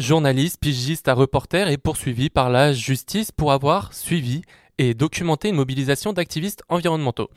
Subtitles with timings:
[0.00, 4.42] journaliste, pigiste reporter, est poursuivi par la justice pour avoir suivi
[4.78, 7.28] et documenté une mobilisation d'activistes environnementaux.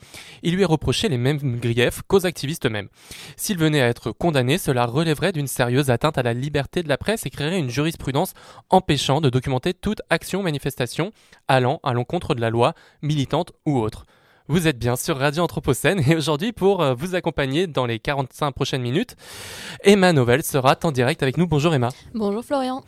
[0.42, 2.88] Il lui est reproché les mêmes griefs qu'aux activistes eux-mêmes.
[3.36, 6.96] S'il venait à être condamné, cela relèverait d'une sérieuse atteinte à la liberté de la
[6.96, 8.32] presse et créerait une jurisprudence
[8.70, 11.12] empêchant de documenter toute action manifestation
[11.46, 14.06] allant à l'encontre de la loi, militante ou autre.
[14.46, 18.52] Vous êtes bien sur Radio Anthropocène et aujourd'hui pour euh, vous accompagner dans les 45
[18.52, 19.16] prochaines minutes,
[19.82, 21.46] Emma Novel sera en direct avec nous.
[21.46, 21.88] Bonjour Emma.
[22.12, 22.84] Bonjour Florian.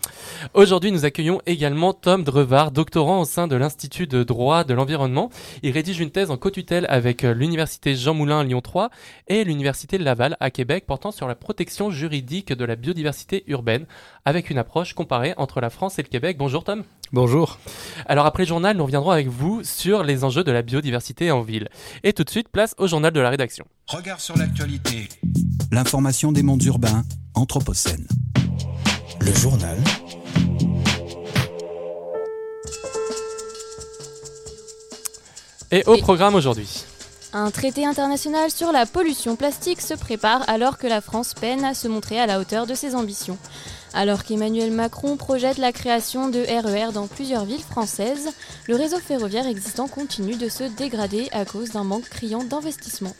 [0.52, 5.30] Aujourd'hui, nous accueillons également Tom Drevard, doctorant au sein de l'Institut de droit de l'environnement.
[5.62, 8.90] Il rédige une thèse en co-tutelle avec euh, l'Université Jean Moulin Lyon 3
[9.28, 13.86] et l'Université Laval à Québec portant sur la protection juridique de la biodiversité urbaine
[14.26, 16.36] avec une approche comparée entre la France et le Québec.
[16.36, 16.84] Bonjour Tom.
[17.12, 17.58] Bonjour.
[18.06, 21.42] Alors après le journal, nous reviendrons avec vous sur les enjeux de la biodiversité en
[21.42, 21.68] ville.
[22.02, 23.64] Et tout de suite, place au journal de la rédaction.
[23.88, 25.08] Regard sur l'actualité.
[25.70, 28.06] L'information des mondes urbains, Anthropocène.
[29.20, 29.76] Le journal
[35.70, 36.68] Et au Et- programme aujourd'hui.
[37.32, 41.74] Un traité international sur la pollution plastique se prépare alors que la France peine à
[41.74, 43.36] se montrer à la hauteur de ses ambitions.
[43.98, 48.28] Alors qu'Emmanuel Macron projette la création de RER dans plusieurs villes françaises,
[48.68, 53.16] le réseau ferroviaire existant continue de se dégrader à cause d'un manque criant d'investissement.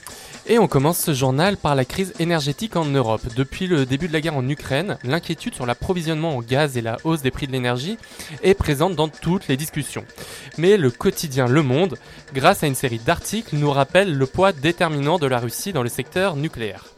[0.47, 3.23] Et on commence ce journal par la crise énergétique en Europe.
[3.35, 6.99] Depuis le début de la guerre en Ukraine, l'inquiétude sur l'approvisionnement en gaz et la
[7.05, 7.97] hausse des prix de l'énergie
[8.43, 10.05] est présente dans toutes les discussions.
[10.59, 11.97] Mais le quotidien Le Monde,
[12.35, 15.89] grâce à une série d'articles, nous rappelle le poids déterminant de la Russie dans le
[15.89, 16.96] secteur nucléaire.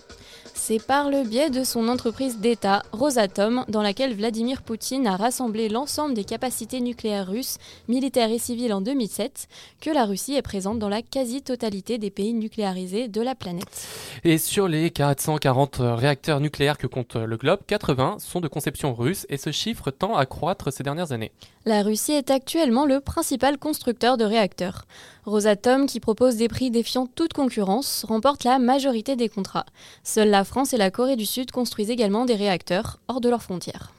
[0.69, 5.71] C'est par le biais de son entreprise d'État, Rosatom, dans laquelle Vladimir Poutine a rassemblé
[5.71, 7.57] l'ensemble des capacités nucléaires russes,
[7.89, 9.49] militaires et civiles en 2007,
[9.81, 13.89] que la Russie est présente dans la quasi-totalité des pays nucléarisés de la planète.
[14.25, 19.25] Et sur les 440 réacteurs nucléaires que compte le globe, 80 sont de conception russe
[19.31, 21.33] et ce chiffre tend à croître ces dernières années.
[21.69, 24.87] La Russie est actuellement le principal constructeur de réacteurs.
[25.27, 29.67] Rosatom, qui propose des prix défiant toute concurrence, remporte la majorité des contrats.
[30.03, 33.43] Seules la France et la Corée du Sud construisent également des réacteurs hors de leurs
[33.43, 33.93] frontières.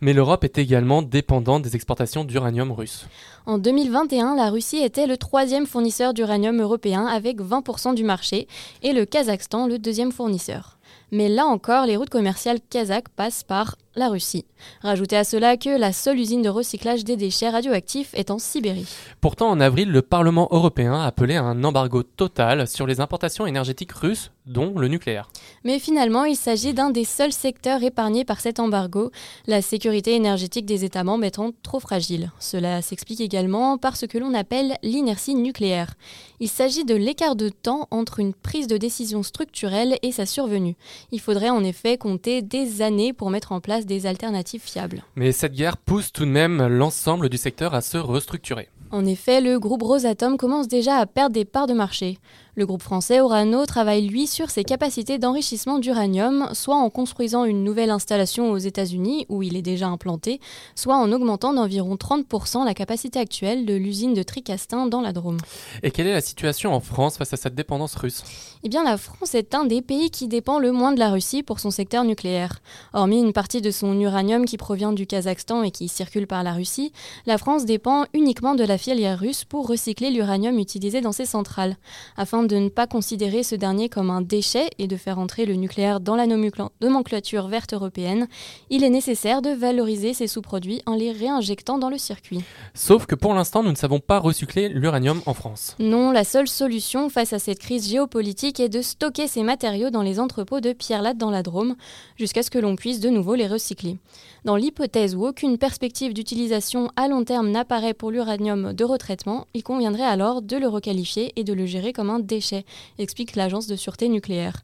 [0.00, 3.04] Mais l'Europe est également dépendante des exportations d'uranium russe.
[3.44, 8.48] En 2021, la Russie était le troisième fournisseur d'uranium européen avec 20% du marché
[8.82, 10.78] et le Kazakhstan le deuxième fournisseur.
[11.10, 14.44] Mais là encore, les routes commerciales kazakhs passent par la Russie.
[14.80, 18.88] Rajoutez à cela que la seule usine de recyclage des déchets radioactifs est en Sibérie.
[19.20, 23.46] Pourtant, en avril, le Parlement européen a appelé à un embargo total sur les importations
[23.46, 25.30] énergétiques russes, dont le nucléaire.
[25.64, 29.10] Mais finalement, il s'agit d'un des seuls secteurs épargnés par cet embargo,
[29.46, 32.32] la sécurité énergétique des États membres étant trop fragile.
[32.38, 35.94] Cela s'explique également par ce que l'on appelle l'inertie nucléaire.
[36.40, 40.76] Il s'agit de l'écart de temps entre une prise de décision structurelle et sa survenue.
[41.12, 45.02] Il faudrait en effet compter des années pour mettre en place des alternatives fiables.
[45.16, 48.68] Mais cette guerre pousse tout de même l'ensemble du secteur à se restructurer.
[48.90, 52.18] En effet, le groupe Rosatom commence déjà à perdre des parts de marché.
[52.54, 57.64] Le groupe français Orano travaille lui sur ses capacités d'enrichissement d'uranium, soit en construisant une
[57.64, 60.38] nouvelle installation aux États-Unis où il est déjà implanté,
[60.74, 65.38] soit en augmentant d'environ 30% la capacité actuelle de l'usine de Tricastin dans la Drôme.
[65.82, 68.22] Et quelle est la situation en France face à cette dépendance russe?
[68.64, 71.42] Eh bien, la France est un des pays qui dépend le moins de la Russie
[71.42, 72.58] pour son secteur nucléaire.
[72.92, 76.52] Hormis une partie de son uranium qui provient du Kazakhstan et qui circule par la
[76.52, 76.92] Russie,
[77.24, 81.78] la France dépend uniquement de la filière russe pour recycler l'uranium utilisé dans ses centrales.
[82.18, 85.54] Afin de ne pas considérer ce dernier comme un déchet et de faire entrer le
[85.54, 88.28] nucléaire dans la nomenclature verte européenne,
[88.70, 92.40] il est nécessaire de valoriser ces sous-produits en les réinjectant dans le circuit.
[92.74, 95.76] Sauf que pour l'instant, nous ne savons pas recycler l'uranium en France.
[95.78, 100.02] Non, la seule solution face à cette crise géopolitique est de stocker ces matériaux dans
[100.02, 101.76] les entrepôts de Pierre-Latte dans la Drôme,
[102.16, 103.98] jusqu'à ce que l'on puisse de nouveau les recycler.
[104.44, 109.62] Dans l'hypothèse où aucune perspective d'utilisation à long terme n'apparaît pour l'uranium de retraitement, il
[109.62, 112.64] conviendrait alors de le requalifier et de le gérer comme un déchet,
[112.98, 114.62] explique l'Agence de sûreté nucléaire.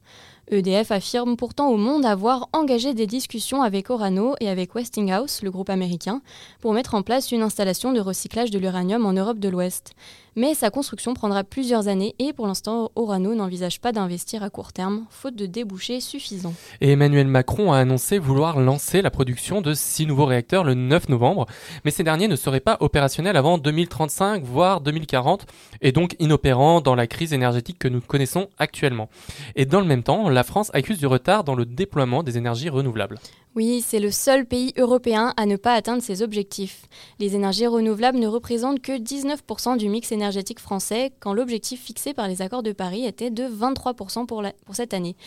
[0.51, 5.51] EDF affirme pourtant au monde avoir engagé des discussions avec Orano et avec Westinghouse, le
[5.51, 6.21] groupe américain,
[6.59, 9.93] pour mettre en place une installation de recyclage de l'uranium en Europe de l'Ouest.
[10.39, 14.71] Mais sa construction prendra plusieurs années et pour l'instant, Orano n'envisage pas d'investir à court
[14.71, 16.53] terme, faute de débouchés suffisants.
[16.79, 21.09] Et Emmanuel Macron a annoncé vouloir lancer la production de six nouveaux réacteurs le 9
[21.09, 21.45] novembre,
[21.83, 25.45] mais ces derniers ne seraient pas opérationnels avant 2035, voire 2040,
[25.81, 29.09] et donc inopérants dans la crise énergétique que nous connaissons actuellement.
[29.57, 32.69] Et dans le même temps, la France accuse du retard dans le déploiement des énergies
[32.69, 33.19] renouvelables.
[33.59, 36.85] Oui, c'est le seul pays européen à ne pas atteindre ses objectifs.
[37.19, 42.29] Les énergies renouvelables ne représentent que 19% du mix énergétique français, quand l'objectif fixé par
[42.29, 45.17] les accords de Paris était de 23% pour, cette année.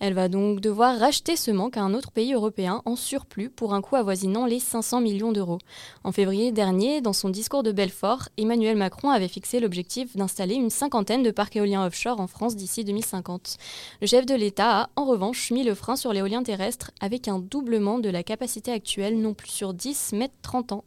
[0.00, 3.74] Elle va donc devoir racheter ce manque à un autre pays européen en surplus pour
[3.74, 5.58] un coût avoisinant les 500 millions d'euros.
[6.02, 10.70] En février dernier, dans son discours de Belfort, Emmanuel Macron avait fixé l'objectif d'installer une
[10.70, 13.58] cinquantaine de parcs éoliens offshore en France d'ici 2050.
[14.00, 17.38] Le chef de l'État a, en revanche, mis le frein sur l'éolien terrestre avec un
[17.38, 20.84] double de la capacité actuelle, non plus sur 10, mais 30 ans.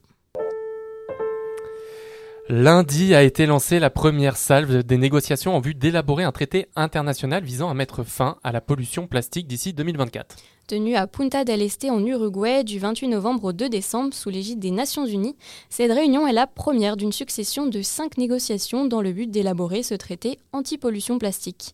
[2.48, 7.44] Lundi a été lancée la première salve des négociations en vue d'élaborer un traité international
[7.44, 10.36] visant à mettre fin à la pollution plastique d'ici 2024.
[10.68, 14.60] Tenue à Punta del Este en Uruguay du 28 novembre au 2 décembre sous l'égide
[14.60, 15.36] des Nations Unies,
[15.70, 19.96] cette réunion est la première d'une succession de cinq négociations dans le but d'élaborer ce
[19.96, 21.74] traité anti-pollution plastique.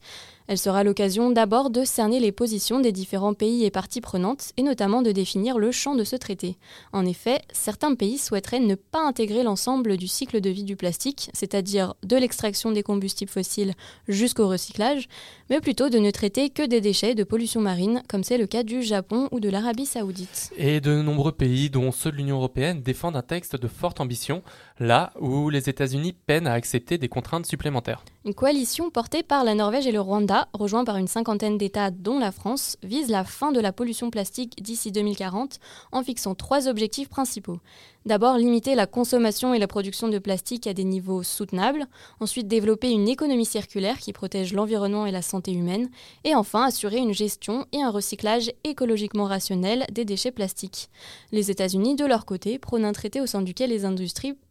[0.51, 4.63] Elle sera l'occasion d'abord de cerner les positions des différents pays et parties prenantes, et
[4.63, 6.57] notamment de définir le champ de ce traité.
[6.91, 11.29] En effet, certains pays souhaiteraient ne pas intégrer l'ensemble du cycle de vie du plastique,
[11.31, 13.75] c'est-à-dire de l'extraction des combustibles fossiles
[14.09, 15.07] jusqu'au recyclage,
[15.49, 18.63] mais plutôt de ne traiter que des déchets de pollution marine, comme c'est le cas
[18.63, 20.51] du Japon ou de l'Arabie saoudite.
[20.57, 24.43] Et de nombreux pays, dont ceux de l'Union européenne, défendent un texte de forte ambition,
[24.81, 28.03] là où les États-Unis peinent à accepter des contraintes supplémentaires.
[28.23, 32.19] Une coalition portée par la Norvège et le Rwanda, rejoint par une cinquantaine d'États dont
[32.19, 35.57] la France, vise la fin de la pollution plastique d'ici 2040
[35.91, 37.57] en fixant trois objectifs principaux.
[38.05, 41.85] D'abord, limiter la consommation et la production de plastique à des niveaux soutenables.
[42.19, 45.87] Ensuite, développer une économie circulaire qui protège l'environnement et la santé humaine.
[46.23, 50.89] Et enfin, assurer une gestion et un recyclage écologiquement rationnel des déchets plastiques.
[51.31, 53.83] Les États-Unis, de leur côté, prônent un traité au sein duquel les,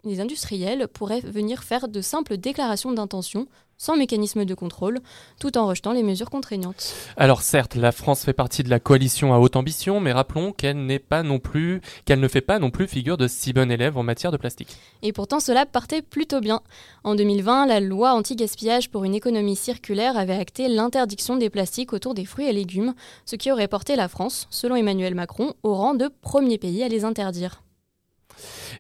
[0.05, 3.49] les industriels pourraient venir faire de simples déclarations d'intention
[3.81, 5.00] sans mécanisme de contrôle,
[5.41, 6.93] tout en rejetant les mesures contraignantes.
[7.17, 10.85] Alors certes, la France fait partie de la coalition à haute ambition, mais rappelons qu'elle
[10.85, 13.97] n'est pas non plus, qu'elle ne fait pas non plus figure de si bon élève
[13.97, 14.77] en matière de plastique.
[15.00, 16.61] Et pourtant, cela partait plutôt bien.
[17.05, 22.12] En 2020, la loi anti-gaspillage pour une économie circulaire avait acté l'interdiction des plastiques autour
[22.12, 22.93] des fruits et légumes,
[23.25, 26.88] ce qui aurait porté la France, selon Emmanuel Macron, au rang de premier pays à
[26.88, 27.62] les interdire.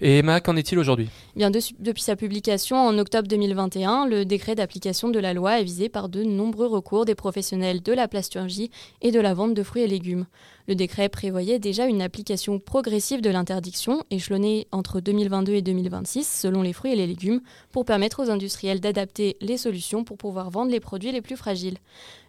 [0.00, 1.08] Et Emma, qu'en est-il aujourd'hui?
[1.36, 5.88] Bien depuis sa publication en octobre 2021, le décret d'application de la loi est visé
[5.88, 8.70] par de nombreux recours des professionnels de la plasturgie
[9.02, 10.26] et de la vente de fruits et légumes.
[10.68, 16.62] Le décret prévoyait déjà une application progressive de l'interdiction, échelonnée entre 2022 et 2026 selon
[16.62, 17.40] les fruits et les légumes,
[17.72, 21.78] pour permettre aux industriels d'adapter les solutions pour pouvoir vendre les produits les plus fragiles.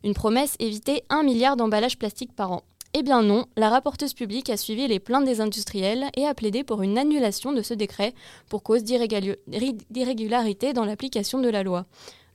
[0.04, 2.64] Une promesse éviter un milliard d'emballages plastiques par an.
[2.94, 6.66] Eh bien non, la rapporteuse publique a suivi les plaintes des industriels et a plaidé
[6.66, 8.14] pour une annulation de ce décret
[8.50, 11.86] pour cause d'irrégularité dans l'application de la loi.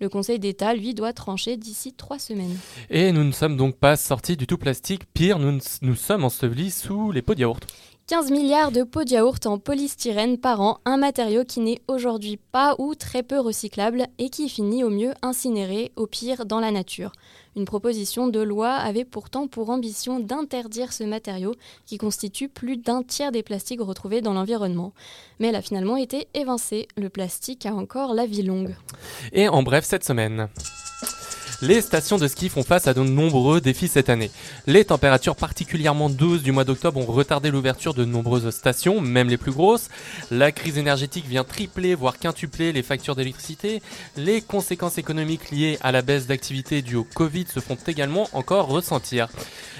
[0.00, 2.56] Le Conseil d'État, lui, doit trancher d'ici trois semaines.
[2.90, 5.02] Et nous ne sommes donc pas sortis du tout plastique.
[5.12, 7.66] Pire, nous, nous sommes ensevelis sous les pots de yaourt.
[8.08, 12.36] 15 milliards de pots de yaourt en polystyrène par an, un matériau qui n'est aujourd'hui
[12.36, 16.70] pas ou très peu recyclable et qui finit au mieux incinéré, au pire dans la
[16.70, 17.10] nature.
[17.56, 23.02] Une proposition de loi avait pourtant pour ambition d'interdire ce matériau qui constitue plus d'un
[23.02, 24.92] tiers des plastiques retrouvés dans l'environnement.
[25.40, 26.86] Mais elle a finalement été évincée.
[26.96, 28.76] Le plastique a encore la vie longue.
[29.32, 30.48] Et en bref, cette semaine.
[31.62, 34.30] Les stations de ski font face à de nombreux défis cette année.
[34.66, 39.38] Les températures particulièrement douces du mois d'octobre ont retardé l'ouverture de nombreuses stations, même les
[39.38, 39.88] plus grosses.
[40.30, 43.80] La crise énergétique vient tripler, voire quintupler les factures d'électricité.
[44.18, 48.66] Les conséquences économiques liées à la baisse d'activité due au Covid se font également encore
[48.66, 49.28] ressentir.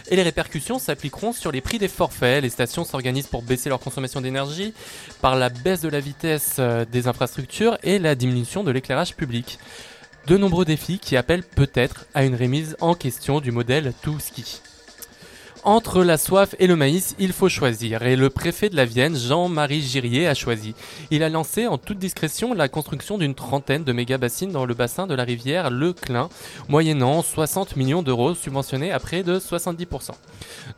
[0.09, 2.43] Et les répercussions s'appliqueront sur les prix des forfaits.
[2.43, 4.73] Les stations s'organisent pour baisser leur consommation d'énergie
[5.21, 9.59] par la baisse de la vitesse euh, des infrastructures et la diminution de l'éclairage public.
[10.27, 14.61] De nombreux défis qui appellent peut-être à une remise en question du modèle tout ski.
[15.63, 18.03] Entre la soif et le maïs, il faut choisir.
[18.03, 20.75] Et le préfet de la Vienne, Jean-Marie Girier, a choisi.
[21.11, 25.07] Il a lancé en toute discrétion la construction d'une trentaine de méga-bassines dans le bassin
[25.09, 26.29] de la rivière Le Clin,
[26.69, 30.11] moyennant 60 millions d'euros subventionnés à près de 70%.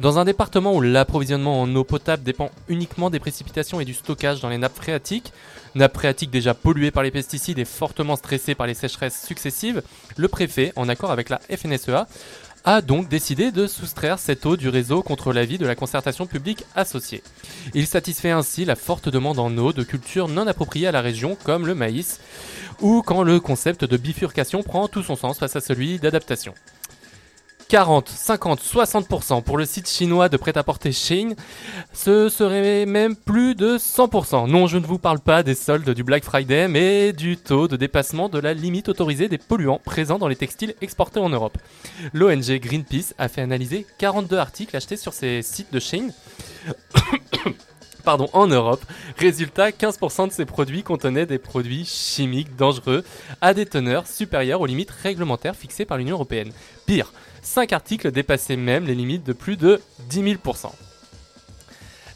[0.00, 4.40] Dans un département où l'approvisionnement en eau potable dépend uniquement des précipitations et du stockage
[4.40, 5.32] dans les nappes phréatiques,
[5.78, 9.82] nappes phréatiques déjà polluées par les pesticides et fortement stressées par les sécheresses successives,
[10.16, 12.06] le préfet, en accord avec la FNSEA,
[12.64, 16.64] a donc décidé de soustraire cette eau du réseau contre l'avis de la concertation publique
[16.74, 17.22] associée.
[17.74, 21.36] Il satisfait ainsi la forte demande en eau de cultures non appropriées à la région
[21.44, 22.20] comme le maïs,
[22.80, 26.52] ou quand le concept de bifurcation prend tout son sens face à celui d'adaptation.
[27.68, 31.34] 40, 50, 60% pour le site chinois de prêt-à-porter Shein,
[31.92, 34.48] ce serait même plus de 100%.
[34.48, 37.76] Non, je ne vous parle pas des soldes du Black Friday, mais du taux de
[37.76, 41.58] dépassement de la limite autorisée des polluants présents dans les textiles exportés en Europe.
[42.14, 46.08] L'ONG Greenpeace a fait analyser 42 articles achetés sur ces sites de Shein.
[48.02, 48.82] Pardon, en Europe.
[49.18, 53.04] Résultat, 15% de ces produits contenaient des produits chimiques dangereux
[53.42, 56.52] à des teneurs supérieures aux limites réglementaires fixées par l'Union Européenne.
[56.86, 60.70] Pire, 5 articles dépassaient même les limites de plus de 10 000%.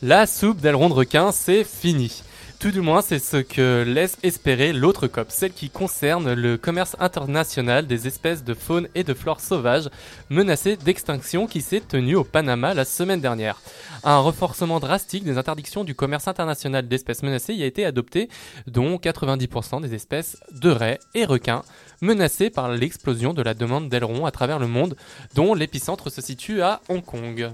[0.03, 2.23] La soupe d'aileron de requin, c'est fini.
[2.63, 6.95] Tout du moins, c'est ce que laisse espérer l'autre COP, celle qui concerne le commerce
[7.01, 9.91] international des espèces de faune et de flore sauvages
[10.31, 13.61] menacées d'extinction qui s'est tenu au Panama la semaine dernière.
[14.05, 18.29] Un renforcement drastique des interdictions du commerce international d'espèces menacées y a été adopté,
[18.69, 21.63] dont 90% des espèces de raies et requins
[22.03, 24.97] menacées par l'explosion de la demande d'ailerons à travers le monde,
[25.35, 27.53] dont l'épicentre se situe à Hong Kong.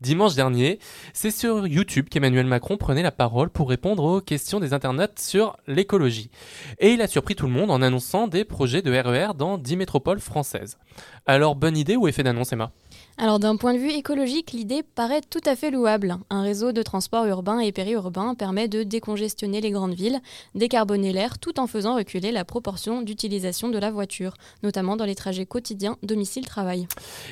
[0.00, 0.80] Dimanche dernier,
[1.14, 5.56] c'est sur YouTube qu'Emmanuel Macron prenait la parole pour répondre aux questions des internautes sur
[5.66, 6.30] l'écologie.
[6.78, 9.76] Et il a surpris tout le monde en annonçant des projets de RER dans 10
[9.76, 10.76] métropoles françaises.
[11.24, 12.70] Alors, bonne idée ou effet d'annonce, Emma?
[13.16, 16.16] Alors d'un point de vue écologique, l'idée paraît tout à fait louable.
[16.30, 20.20] Un réseau de transport urbain et périurbain permet de décongestionner les grandes villes,
[20.56, 25.14] décarboner l'air tout en faisant reculer la proportion d'utilisation de la voiture, notamment dans les
[25.14, 26.88] trajets quotidiens domicile-travail.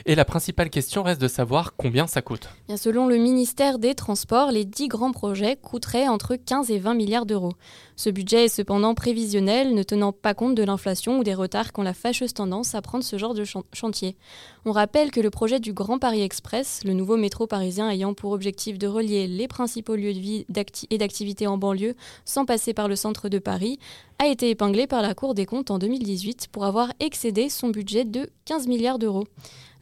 [0.07, 2.49] Et la principale question reste de savoir combien ça coûte.
[2.69, 6.95] Bien, selon le ministère des Transports, les 10 grands projets coûteraient entre 15 et 20
[6.95, 7.55] milliards d'euros.
[8.03, 11.85] Ce budget est cependant prévisionnel, ne tenant pas compte de l'inflation ou des retards qu'ont
[11.85, 14.17] la fâcheuse tendance à prendre ce genre de chantier.
[14.65, 18.33] On rappelle que le projet du Grand Paris Express, le nouveau métro parisien ayant pour
[18.33, 20.45] objectif de relier les principaux lieux de vie
[20.91, 21.95] et d'activité en banlieue
[22.25, 23.79] sans passer par le centre de Paris,
[24.19, 28.05] a été épinglé par la Cour des comptes en 2018 pour avoir excédé son budget
[28.05, 29.29] de 15 milliards d'euros.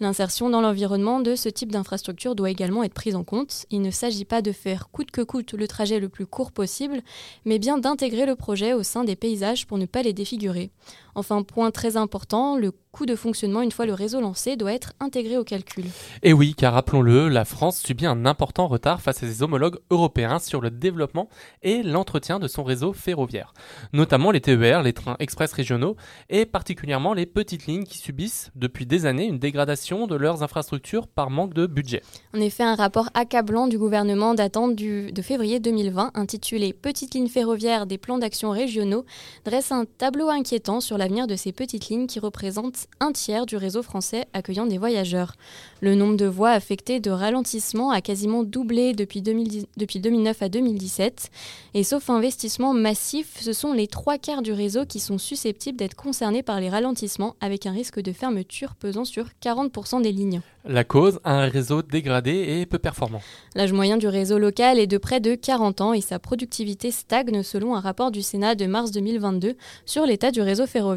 [0.01, 3.67] L'insertion dans l'environnement de ce type d'infrastructure doit également être prise en compte.
[3.71, 7.03] Il ne s'agit pas de faire coûte que coûte le trajet le plus court possible,
[7.45, 10.71] mais bien d'intégrer le projet au sein des paysages pour ne pas les défigurer.
[11.15, 14.93] Enfin, point très important, le coût de fonctionnement une fois le réseau lancé doit être
[15.01, 15.85] intégré au calcul.
[16.23, 20.39] Et oui, car rappelons-le, la France subit un important retard face à ses homologues européens
[20.39, 21.29] sur le développement
[21.63, 23.55] et l'entretien de son réseau ferroviaire,
[23.93, 25.97] notamment les TER, les trains express régionaux
[26.29, 31.07] et particulièrement les petites lignes qui subissent depuis des années une dégradation de leurs infrastructures
[31.07, 32.03] par manque de budget.
[32.35, 37.87] En effet, un rapport accablant du gouvernement datant de février 2020 intitulé Petites lignes ferroviaires
[37.87, 39.05] des plans d'action régionaux
[39.45, 43.57] dresse un tableau inquiétant sur l'avenir de ces petites lignes qui représentent un tiers du
[43.57, 45.33] réseau français accueillant des voyageurs.
[45.81, 51.31] Le nombre de voies affectées de ralentissement a quasiment doublé depuis, 2009 à 2017.
[51.73, 55.95] Et sauf investissement massif, ce sont les trois quarts du réseau qui sont susceptibles d'être
[55.95, 60.43] concernés par les ralentissements avec un risque de fermeture pesant sur 40% des lignes.
[60.67, 63.23] La cause, un réseau dégradé et peu performant.
[63.55, 67.43] L'âge moyen du réseau local est de près de 40 ans et sa productivité stagne
[67.43, 70.90] selon un rapport du Sénat de mars 2022 sur l'état du réseau ferroviaire,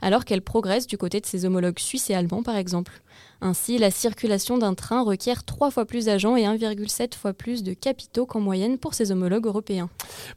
[0.00, 3.00] alors qu'elle progresse du côté de ses homologues suisses et allemands par exemple.
[3.42, 7.72] Ainsi, la circulation d'un train requiert 3 fois plus d'agents et 1,7 fois plus de
[7.72, 9.88] capitaux qu'en moyenne pour ses homologues européens.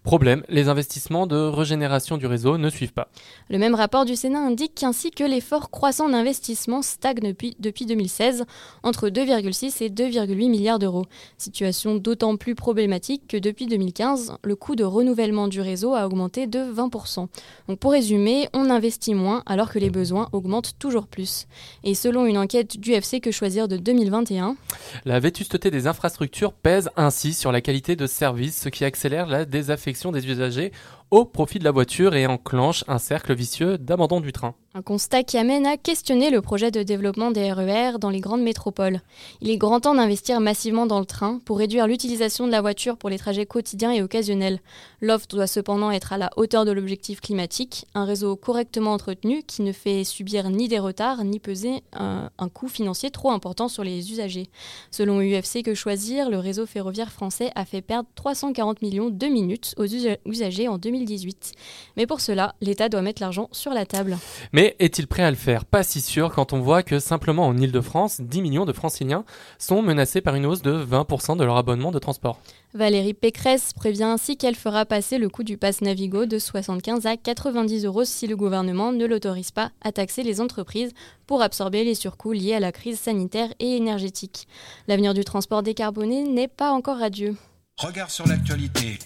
[0.04, 3.10] Problème, les investissements de régénération du réseau ne suivent pas.
[3.50, 8.46] Le même rapport du Sénat indique qu'ainsi que l'effort croissant d'investissement stagne depuis, depuis 2016
[8.84, 11.06] entre 2,6 et 2,8 milliards d'euros.
[11.38, 16.48] Situation d'autant plus problématique que depuis 2015, le coût de renouvellement du réseau a augmenté
[16.48, 17.28] de 20%.
[17.68, 21.48] Donc pour résumer, on investit moins alors que les besoins augmentent toujours plus.
[21.84, 24.56] Et selon une enquête du Que Choisir de 2021.
[25.04, 29.46] La vétusteté des infrastructures pèse ainsi sur la qualité de service, ce qui accélère la
[29.46, 30.72] désaffection des usagers
[31.10, 34.54] au profit de la voiture et enclenche un cercle vicieux d'abandon du train.
[34.76, 38.22] Un constat qui amène à questionner le projet de développement des RER e dans les
[38.22, 39.02] grandes métropoles.
[39.40, 42.98] Il est grand temps d'investir massivement dans le train pour réduire l'utilisation de la voiture
[42.98, 44.62] pour les trajets quotidiens et occasionnels.
[45.00, 49.62] L'offre doit cependant être à la hauteur de l'objectif climatique, un réseau correctement entretenu qui
[49.62, 54.12] ne fait subir ni des retards ni peser un, coût financier trop important sur les
[54.12, 54.50] usagers.
[54.90, 59.76] Selon UFC Que Choisir, le réseau ferroviaire français a fait perdre 340 millions de minutes
[59.78, 61.52] aux usagers en 2018.
[61.96, 64.18] Mais pour cela, l'État doit mettre l'argent sur la table.
[64.64, 65.66] Mais est-il prêt à le faire?
[65.66, 69.26] Pas si sûr quand on voit que simplement en Ile-de-France, 10 millions de franciliens
[69.60, 72.40] sont menacés par une hausse de 20% de leur abonnement de transport.
[72.74, 77.18] Valérie Pécresse prévient ainsi qu'elle fera passer le coût du pass Navigo de 75 à
[77.18, 80.94] 90 euros si le gouvernement ne l'autorise pas à taxer les entreprises
[81.28, 84.48] pour absorber les surcoûts liés à la crise sanitaire et énergétique.
[84.88, 87.36] L'avenir du transport décarboné n'est pas encore radieux.
[87.80, 88.98] Regard sur l'actualité.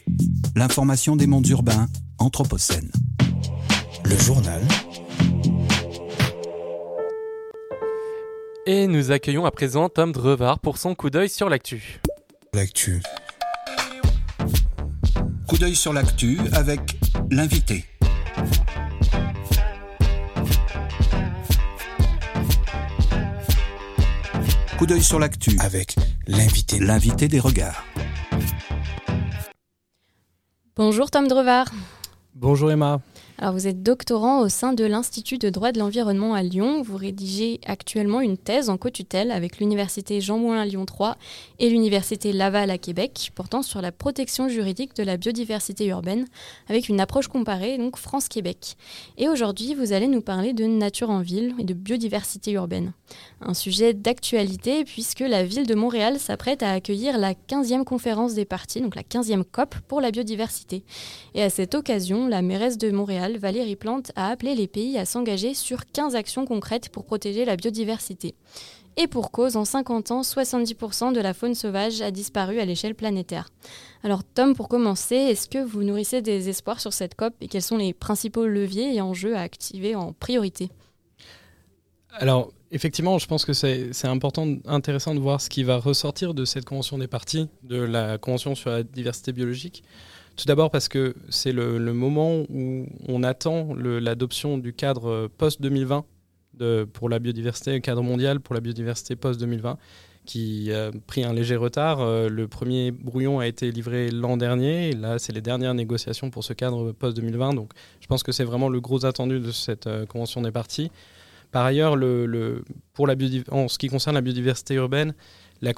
[0.55, 1.87] L'information des mondes urbains,
[2.19, 2.91] Anthropocène.
[4.05, 4.61] Le journal.
[8.69, 12.01] Et nous accueillons à présent Tom Drevard pour son coup d'œil sur l'actu.
[12.53, 13.01] L'actu.
[15.47, 16.81] Coup d'œil sur l'actu avec
[17.31, 17.85] l'invité.
[24.77, 25.95] Coup d'œil sur l'actu avec
[26.27, 26.79] l'invité.
[26.79, 27.85] L'invité des regards.
[30.75, 31.67] Bonjour Tom Drevard.
[32.35, 32.99] Bonjour Emma.
[33.39, 36.81] Alors vous êtes doctorant au sein de l'Institut de droit de l'environnement à Lyon.
[36.81, 41.17] Vous rédigez actuellement une thèse en co-tutelle avec l'Université Jean Moulin Lyon 3
[41.59, 46.25] et l'Université Laval à Québec portant sur la protection juridique de la biodiversité urbaine
[46.67, 48.75] avec une approche comparée, donc France-Québec.
[49.19, 52.93] Et aujourd'hui, vous allez nous parler de nature en ville et de biodiversité urbaine.
[53.41, 58.45] Un sujet d'actualité puisque la ville de Montréal s'apprête à accueillir la 15e conférence des
[58.45, 60.83] partis, donc la 15e COP pour la biodiversité.
[61.35, 65.05] Et à cette occasion, la mairesse de Montréal, Valérie Plante, a appelé les pays à
[65.05, 68.35] s'engager sur 15 actions concrètes pour protéger la biodiversité.
[68.95, 72.95] Et pour cause, en 50 ans, 70% de la faune sauvage a disparu à l'échelle
[72.95, 73.49] planétaire.
[74.03, 77.61] Alors Tom, pour commencer, est-ce que vous nourrissez des espoirs sur cette COP et quels
[77.61, 80.69] sont les principaux leviers et enjeux à activer en priorité?
[82.13, 86.45] Alors, effectivement, je pense que c'est important, intéressant de voir ce qui va ressortir de
[86.45, 89.83] cette convention des parties, de la convention sur la diversité biologique.
[90.37, 96.03] Tout d'abord parce que c'est le, moment où on attend l'adoption du cadre post-2020
[96.93, 99.77] pour la biodiversité, cadre mondial pour la biodiversité post-2020
[100.27, 102.01] qui a pris un léger retard.
[102.01, 104.89] Euh, le premier brouillon a été livré l'an dernier.
[104.89, 107.55] Et là, c'est les dernières négociations pour ce cadre post-2020.
[107.55, 110.91] Donc, je pense que c'est vraiment le gros attendu de cette euh, convention des parties.
[111.51, 112.63] Par ailleurs, le,
[112.93, 113.15] pour la
[113.51, 115.15] en ce qui concerne la biodiversité urbaine,
[115.61, 115.73] la,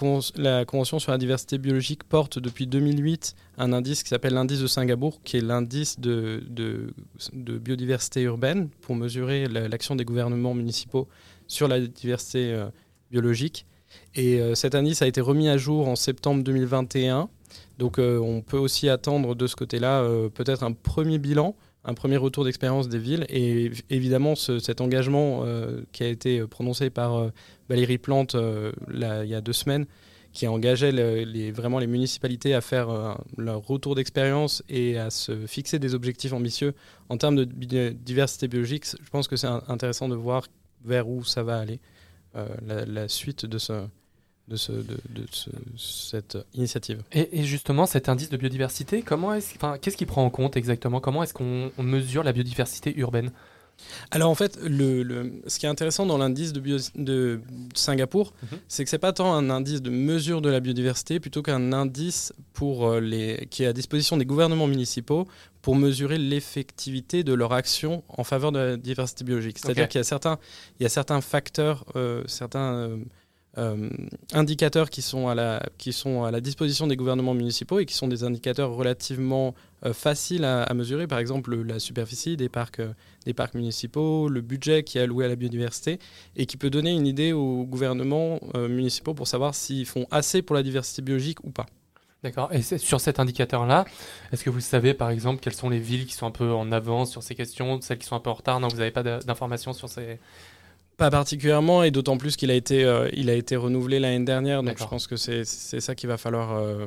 [0.65, 5.21] Convention sur la diversité biologique porte depuis 2008 un indice qui s'appelle l'indice de Singapour,
[5.24, 6.43] qui est l'indice de,
[7.33, 11.07] biodiversité urbaine pour mesurer l'action des gouvernements municipaux
[11.48, 12.65] sur la diversité euh,
[13.12, 13.65] biologique.
[14.15, 17.29] Et euh, cet indice a été remis à jour en septembre 2021.
[17.79, 21.56] Donc euh, on peut aussi attendre de ce côté-là peut-être un premier bilan
[21.89, 23.25] un premier retour d'expérience des villes.
[23.30, 27.30] Et évidemment, cet engagement euh, qui a été prononcé par euh,
[27.67, 29.86] Valérie Plante euh, il y a deux semaines,
[30.32, 35.80] qui engageait les, vraiment les municipalités à faire leur retour d'expérience et à se fixer
[35.80, 36.75] des objectifs ambitieux
[37.10, 40.45] en termes de diversité biologique, je pense que c'est intéressant de voir
[40.86, 41.80] vers où ça va aller,
[42.36, 43.88] la, suite de ce,
[44.49, 45.25] de, ce, de,
[45.77, 47.01] cette initiative.
[47.12, 50.99] Et, justement, cet indice de biodiversité, comment est-ce, enfin, qu'est-ce qu'il prend en compte exactement?
[50.99, 53.31] Comment est-ce qu'on mesure la biodiversité urbaine?
[54.12, 56.62] Alors en fait, le, ce qui est intéressant dans l'indice de,
[56.95, 57.41] de
[57.73, 58.59] Singapour, mhm.
[58.67, 62.33] c'est que c'est pas tant un indice de mesure de la biodiversité, plutôt qu'un indice
[62.53, 65.27] pour euh, les, qui est à disposition des gouvernements municipaux
[65.62, 69.59] pour mesurer l'effectivité de leur action en faveur de la diversité biologique.
[69.59, 70.39] C'est-à-dire qu'il y a certains,
[70.79, 72.97] il y a certains facteurs, euh, certains euh,
[73.60, 73.89] euh,
[74.34, 77.93] indicateurs qui sont, à la, qui sont à la disposition des gouvernements municipaux et qui
[77.93, 79.54] sont des indicateurs relativement
[79.86, 82.93] euh, faciles à, mesurer, par exemple la superficie des parcs, euh,
[83.26, 86.00] des parcs municipaux, le budget qui est alloué à la biodiversité,
[86.38, 90.56] et qui peut donner une idée aux gouvernements municipaux pour savoir s'ils font assez pour
[90.56, 91.65] la diversité biologique ou pas.
[92.22, 92.50] D'accord.
[92.52, 93.86] Et sur cet indicateur-là,
[94.34, 96.69] est-ce que vous savez, par exemple, quelles sont les villes qui sont un peu en
[96.74, 98.60] avance sur ces questions, celles qui sont un peu en retard?
[98.60, 100.19] Non, vous n'avez pas d'informations sur ces,
[100.99, 104.62] pas particulièrement, et d'autant plus qu'il a, été, euh, il a été renouvelé l'année dernière,
[104.62, 106.85] donc je pense que c'est ça qu'il va falloir euh,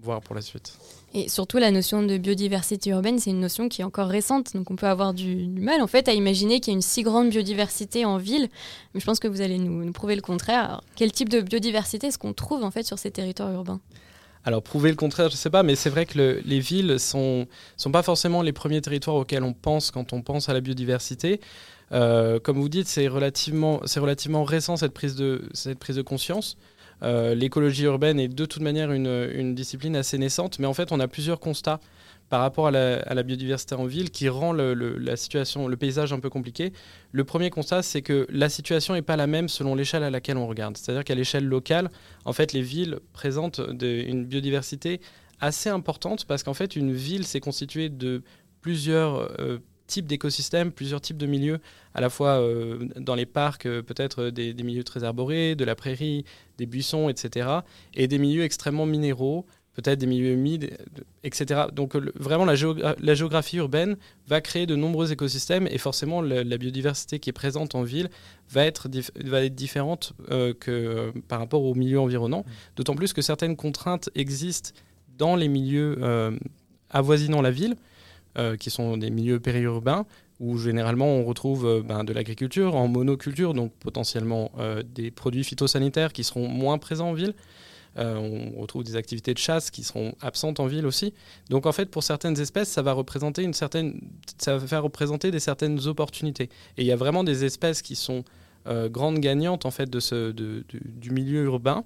[0.00, 0.78] voir pour la suite.
[1.14, 4.70] Et surtout, la notion de biodiversité urbaine, c'est une notion qui est encore récente, donc
[4.70, 7.30] on peut avoir du, mal en fait à imaginer qu'il y a une si grande
[7.30, 8.48] biodiversité en ville,
[8.92, 10.82] mais je pense que vous allez nous, prouver le contraire.
[10.94, 13.80] quel type de biodiversité est-ce qu'on trouve en fait sur ces territoires urbains?
[14.46, 17.46] Alors prouver le contraire, je ne sais pas, mais c'est vrai que les villes sont
[17.78, 21.40] sont pas forcément les premiers territoires auxquels on pense quand on pense à la biodiversité.
[21.92, 26.56] Euh, comme vous dites, c'est relativement, relativement récent cette prise de, cette prise de conscience.
[27.02, 31.00] Euh, l'écologie urbaine est de toute manière une, discipline assez naissante, mais en fait, on
[31.00, 31.80] a plusieurs constats
[32.30, 36.30] par rapport à la, biodiversité en ville qui rend la situation, le paysage un peu
[36.30, 36.72] compliqué.
[37.12, 40.38] Le premier constat, c'est que la situation n'est pas la même selon l'échelle à laquelle
[40.38, 40.76] on regarde.
[40.76, 41.90] C'est-à-dire qu'à l'échelle locale,
[42.24, 45.00] en fait, les villes présentent une biodiversité
[45.40, 48.22] assez importante parce qu'en fait, une ville s'est constituée de
[48.62, 51.60] plusieurs euh, types d'écosystèmes, plusieurs types de milieux,
[51.94, 55.64] à la fois euh, dans les parcs, euh, peut-être des, des, milieux très arborés, de
[55.64, 56.24] la prairie,
[56.58, 57.48] des buissons, etc.,
[57.94, 60.76] et des milieux extrêmement minéraux, peut-être des milieux humides,
[61.24, 61.62] etc.
[61.72, 62.54] Donc vraiment la,
[62.98, 67.34] la, géographie urbaine va créer de nombreux écosystèmes et forcément la, la biodiversité qui est
[67.34, 68.08] présente en ville
[68.50, 68.88] va être,
[69.24, 72.76] va être différente euh, que euh, par rapport aux milieux environnants, mmh.
[72.76, 74.70] d'autant plus que certaines contraintes existent
[75.18, 76.36] dans les milieux euh,
[76.90, 77.76] avoisinant la ville,
[78.36, 80.06] euh, qui sont des milieux périurbains,
[80.40, 85.44] où généralement on retrouve euh, ben, de l'agriculture en monoculture, donc potentiellement euh, des produits
[85.44, 87.34] phytosanitaires qui seront moins présents en ville.
[87.96, 91.14] On retrouve des activités de chasse qui seront absentes en ville aussi.
[91.48, 94.00] Donc en fait, pour certaines espèces, ça va représenter une certaine,
[94.36, 96.50] ça va faire représenter des certaines opportunités.
[96.76, 98.24] Et il y a vraiment des espèces qui sont
[98.66, 101.84] grandes gagnantes en fait de ce, de, du milieu urbain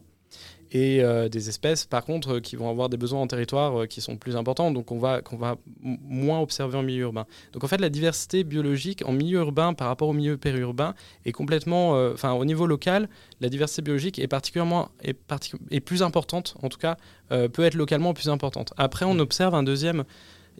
[0.70, 3.86] et euh, des espèces par contre euh, qui vont avoir des besoins en territoire euh,
[3.86, 7.26] qui sont plus importants donc on va qu'on va moins observer en milieu urbain.
[7.52, 11.32] Donc en fait la diversité biologique en milieu urbain par rapport au milieu périurbain est
[11.32, 13.08] complètement enfin au niveau local
[13.40, 16.96] la diversité biologique est particulièrement est, plus importante en tout cas
[17.28, 18.72] peut être localement plus importante.
[18.76, 20.04] Après on observe un deuxième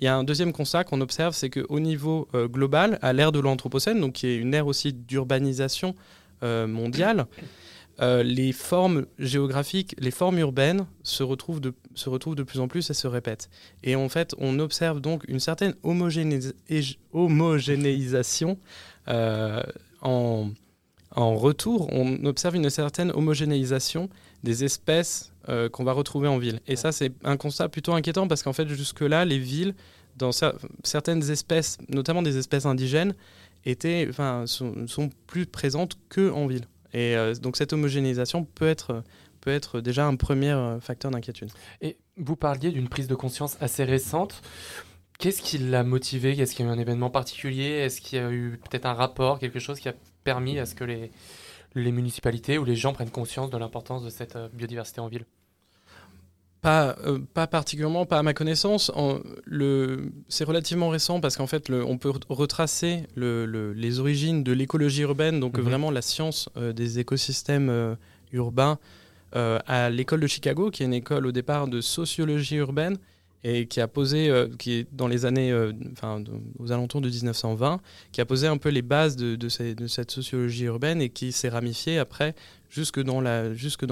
[0.00, 3.40] il y a un deuxième constat qu'on observe, c'est qu'au niveau global, à l'ère de
[3.40, 5.96] l'Anthropocène, donc qui est une ère aussi d'urbanisation
[6.42, 7.26] mondiale,
[8.00, 12.68] euh, les formes géographiques, les formes urbaines se retrouvent, de, se retrouvent de plus en
[12.68, 13.50] plus et se répètent.
[13.82, 18.58] Et en fait, on observe donc une certaine homogénéis homogénéisation
[19.08, 19.62] euh,
[20.00, 20.50] en,
[21.16, 21.88] en retour.
[21.92, 24.08] On observe une certaine homogénéisation
[24.44, 26.60] des espèces euh, qu'on va retrouver en ville.
[26.68, 29.74] Et ça, c'est un constat plutôt inquiétant parce qu'en fait, jusque-là, les villes,
[30.16, 33.14] dans cer certaines espèces, notamment des espèces indigènes,
[33.64, 34.08] étaient,
[34.46, 36.66] sont, sont plus présentes qu'en ville.
[36.92, 39.02] Et euh, donc cette homogénéisation peut être,
[39.40, 41.50] peut être déjà un premier euh, facteur d'inquiétude.
[41.80, 44.42] Et vous parliez d'une prise de conscience assez récente.
[45.18, 47.70] Qu'est-ce qui l'a motivé Est-ce qu'il y a eu un événement particulier?
[47.70, 50.74] Est-ce qu'il y a eu peut-être un rapport, quelque chose qui a permis à ce
[50.74, 51.10] que les,
[51.74, 55.26] les municipalités ou les gens prennent conscience de l'importance de cette euh, biodiversité en ville?
[56.60, 58.90] Pas, euh, pas particulièrement, pas à ma connaissance.
[60.28, 64.52] C'est relativement récent parce qu'en fait, le, on peut retracer le, le, les origines de
[64.52, 65.62] l'écologie urbaine, donc mmh.
[65.62, 67.94] vraiment la science euh, des écosystèmes euh,
[68.32, 68.78] urbains,
[69.34, 72.96] à l'école de Chicago, qui est une école au départ de sociologie urbaine
[73.44, 76.22] et qui a posé, euh, qui est dans les années, euh, enfin,
[76.58, 77.80] aux alentours de 1920,
[78.12, 81.98] qui a posé un peu les bases de, cette sociologie urbaine et qui s'est ramifiée
[81.98, 82.34] après
[82.68, 83.20] jusque dans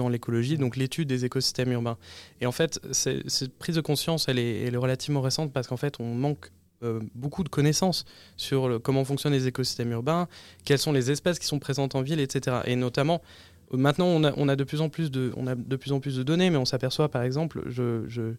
[0.09, 1.97] l'écologie, donc l'étude des écosystèmes urbains.
[2.41, 6.13] Et en fait, cette prise de conscience, elle est, relativement récente parce qu'en fait, on
[6.13, 6.51] manque
[6.83, 8.05] euh, beaucoup de connaissances
[8.35, 10.27] sur comment fonctionnent les écosystèmes urbains,
[10.63, 12.57] quelles sont les espèces qui sont présentes en ville, etc.
[12.65, 13.23] Et notamment,
[13.71, 16.23] maintenant, on a, de, plus en plus de, on a de plus en plus de
[16.23, 18.33] données, mais on s'aperçoit, par exemple, je,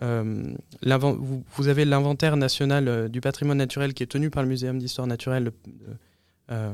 [0.00, 4.78] vous, vous, avez l'inventaire national euh, du patrimoine naturel qui est tenu par le Muséum
[4.78, 5.52] d'histoire naturelle
[6.50, 6.72] euh,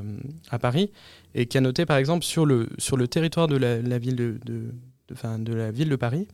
[0.49, 0.91] à Paris
[1.35, 4.15] et qui a noté par exemple sur le, sur le territoire de la, la ville
[4.15, 4.73] de, de,
[5.09, 6.27] de, fin, de la ville de Paris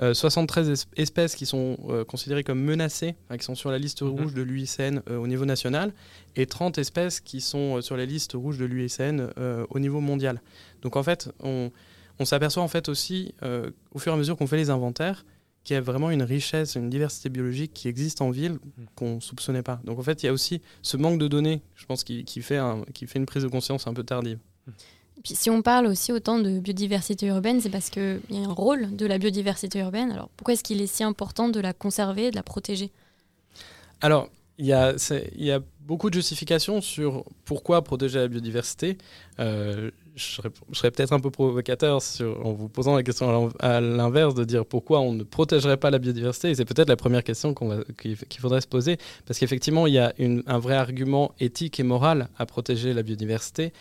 [0.00, 4.32] 73 es espèces qui sont euh, considérées comme menacées, qui sont sur la liste rouge
[4.32, 5.92] de l'UICN euh, au niveau national,
[6.36, 9.28] et 30 espèces qui sont euh, sur la liste rouge de l'UICN
[9.68, 10.40] au niveau mondial.
[10.82, 11.70] Donc en fait, on,
[12.18, 13.34] on s'aperçoit en fait aussi,
[13.92, 15.24] au fur et à mesure qu'on fait les inventaires,
[15.70, 18.58] qu'il y a vraiment une richesse, une diversité biologique qui existe en ville
[18.96, 19.80] qu'on ne soupçonnait pas.
[19.84, 22.42] Donc en fait, il y a aussi ce manque de données, je pense, qui, qui,
[22.42, 24.38] fait, un, qui fait une prise de conscience un peu tardive.
[24.66, 28.48] Et puis si on parle aussi autant de biodiversité urbaine, c'est parce qu'il y a
[28.48, 30.10] un rôle de la biodiversité urbaine.
[30.10, 32.90] Alors pourquoi est-ce qu'il est si important de la conserver, de la protéger?
[34.00, 34.28] Alors,
[34.58, 34.94] il y, a,
[35.36, 38.98] il y a beaucoup de justifications sur pourquoi protéger la biodiversité.
[39.38, 42.00] Euh, je serais, peut-être un peu provocateur
[42.42, 45.98] en vous posant la question à l'inverse de dire pourquoi on ne protégerait pas la
[45.98, 46.54] biodiversité.
[46.54, 48.98] C'est peut-être la première question qu'il qu faudrait se poser.
[49.26, 50.12] Parce qu'effectivement, il y a
[50.46, 53.72] un vrai argument éthique et moral à protéger la biodiversité.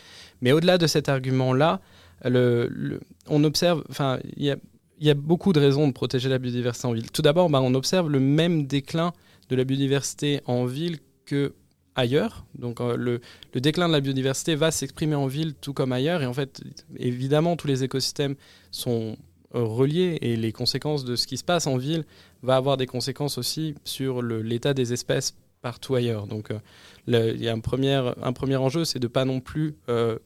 [0.41, 1.81] Mais au-delà de cet argument-là,
[2.25, 4.55] on observe, enfin, il y a,
[4.99, 7.11] il y a beaucoup de raisons de protéger la biodiversité en ville.
[7.11, 9.13] Tout d'abord, bah, on observe le même déclin
[9.49, 11.53] de la biodiversité en ville que
[11.99, 12.45] ailleurs.
[12.55, 13.21] Donc euh, le,
[13.53, 16.21] déclin de la biodiversité va s'exprimer en ville tout comme ailleurs.
[16.21, 16.61] Et en fait,
[16.97, 18.35] évidemment, tous les écosystèmes
[18.71, 19.17] sont
[19.55, 22.05] euh, reliés et les conséquences de ce qui se passe en ville
[22.41, 26.25] va avoir des conséquences aussi sur l'état des espèces partout ailleurs.
[26.25, 29.75] Donc euh, il y a un premier, un premier enjeu, c'est de pas non plus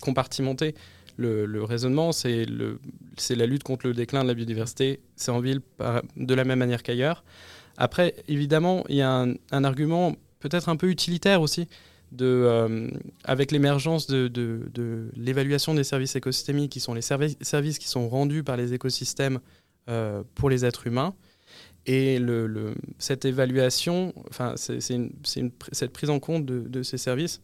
[0.01, 0.75] compartimenter
[1.15, 5.61] le, raisonnement, c'est la lutte contre le déclin de la biodiversité, c'est en ville
[6.17, 7.23] de la même manière qu'ailleurs.
[7.77, 11.67] Après, évidemment, il y a un argument peut-être un peu utilitaire aussi,
[12.11, 12.89] de, euh,
[13.23, 18.07] avec l'émergence de, de, l'évaluation des services écosystémiques, qui sont les servi services qui sont
[18.09, 19.39] rendus par les écosystèmes
[19.89, 21.15] euh, pour les êtres humains.
[21.85, 27.41] Et le, cette évaluation, enfin, cette prise en compte de, ces services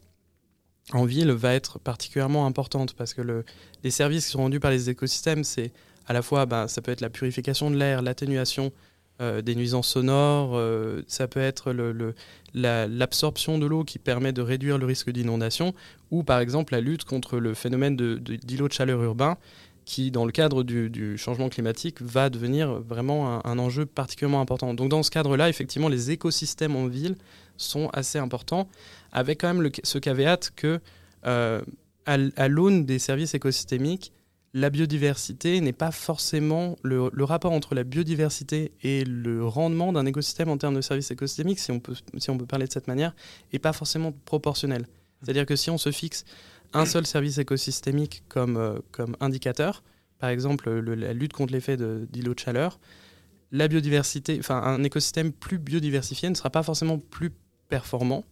[0.92, 3.44] en ville va être particulièrement importante parce que le,
[3.84, 5.72] les services qui sont rendus par les écosystèmes, c'est
[6.06, 8.72] à la fois, ben, ça peut être la purification de l'air, l'atténuation
[9.20, 11.74] euh, des nuisances sonores, euh, ça peut être
[12.54, 15.74] l'absorption de l'eau qui permet de réduire le risque d'inondation,
[16.10, 19.36] ou par exemple la lutte contre le phénomène d'îlots de, chaleur urbain
[19.84, 24.72] qui, dans le cadre du, changement climatique, va devenir vraiment un, enjeu particulièrement important.
[24.72, 27.16] Donc dans ce cadre-là, effectivement, les écosystèmes en ville
[27.56, 28.68] sont assez importants,
[29.12, 30.80] avec quand même ce caveat que,
[31.26, 31.60] euh,
[32.06, 34.12] à, l'aune des services écosystémiques,
[34.52, 40.48] la biodiversité n'est pas forcément le, rapport entre la biodiversité et le rendement d'un écosystème
[40.48, 43.14] en termes de services écosystémiques, si on peut, si on peut parler de cette manière,
[43.52, 44.86] n'est pas forcément proportionnel.
[45.22, 46.24] C'est-à-dire que si on se fixe
[46.72, 49.82] un seul service écosystémique comme, euh, comme indicateur,
[50.18, 52.80] par exemple la lutte contre l'effet d'îlot de, de chaleur,
[53.52, 57.30] la biodiversité, enfin un écosystème plus biodiversifié ne sera pas forcément plus
[57.68, 58.24] performant.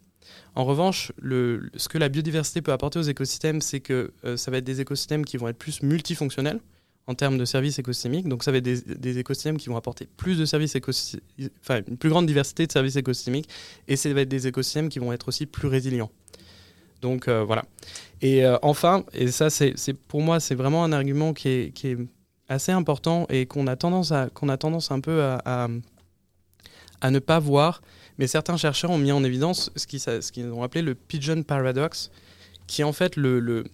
[0.55, 4.59] En revanche, ce que la biodiversité peut apporter aux écosystèmes, c'est que euh, ça va
[4.59, 6.61] être des écosystèmes qui vont être plus multifonctionnels
[7.09, 8.29] en termes de services écosystémiques.
[8.29, 11.97] Donc ça va être des, écosystèmes qui vont apporter plus de services écosystémiques, enfin une
[11.97, 13.49] plus grande diversité de services écosystémiques,
[13.88, 16.11] et ça va être des écosystèmes qui vont être aussi plus résilients.
[17.01, 17.64] Donc euh, voilà.
[18.21, 19.75] Et euh, enfin, et ça c'est
[20.07, 21.97] pour moi c'est vraiment un argument qui est,
[22.51, 25.69] assez important et qu'on a tendance à qu'on a tendance un peu à,
[27.11, 27.83] ne pas voir.
[28.18, 32.11] Mais certains chercheurs ont mis en évidence ce qu'ils ont appelé le pigeon paradox,
[32.66, 33.64] qui est en fait le,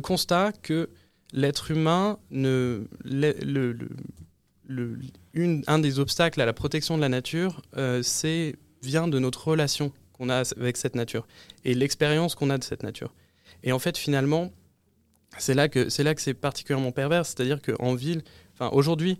[0.00, 0.88] constat que
[1.32, 2.18] l'être humain
[5.66, 9.92] un des obstacles à la protection de la nature, euh, c'est vient de notre relation
[10.12, 11.26] qu'on a avec cette nature
[11.64, 13.14] et l'expérience qu'on a de cette nature.
[13.62, 14.52] Et en fait, finalement,
[15.38, 18.22] c'est là que c'est là que c'est particulièrement pervers, c'est-à-dire qu'en ville,
[18.54, 19.18] enfin aujourd'hui,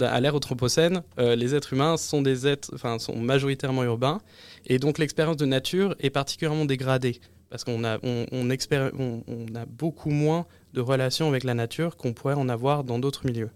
[0.00, 4.20] à l'ère anthropocène, euh, les êtres humains sont des êtres, enfin sont majoritairement urbains,
[4.66, 8.48] et donc l'expérience de nature est particulièrement dégradée parce qu'on a on, on,
[9.28, 13.26] on, a beaucoup moins de relations avec la nature qu'on pourrait en avoir dans d'autres
[13.26, 13.50] milieux.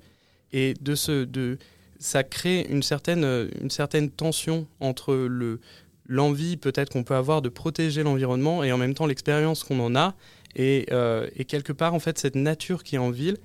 [0.52, 1.58] Et de ce de
[1.98, 3.24] ça crée une certaine
[3.58, 5.60] une certaine tension entre le
[6.08, 9.96] l'envie peut-être qu'on peut avoir de protéger l'environnement et en même temps l'expérience qu'on en
[9.96, 10.14] a.
[10.58, 13.36] Euh, et, quelque part, en fait, cette nature qui est en ville,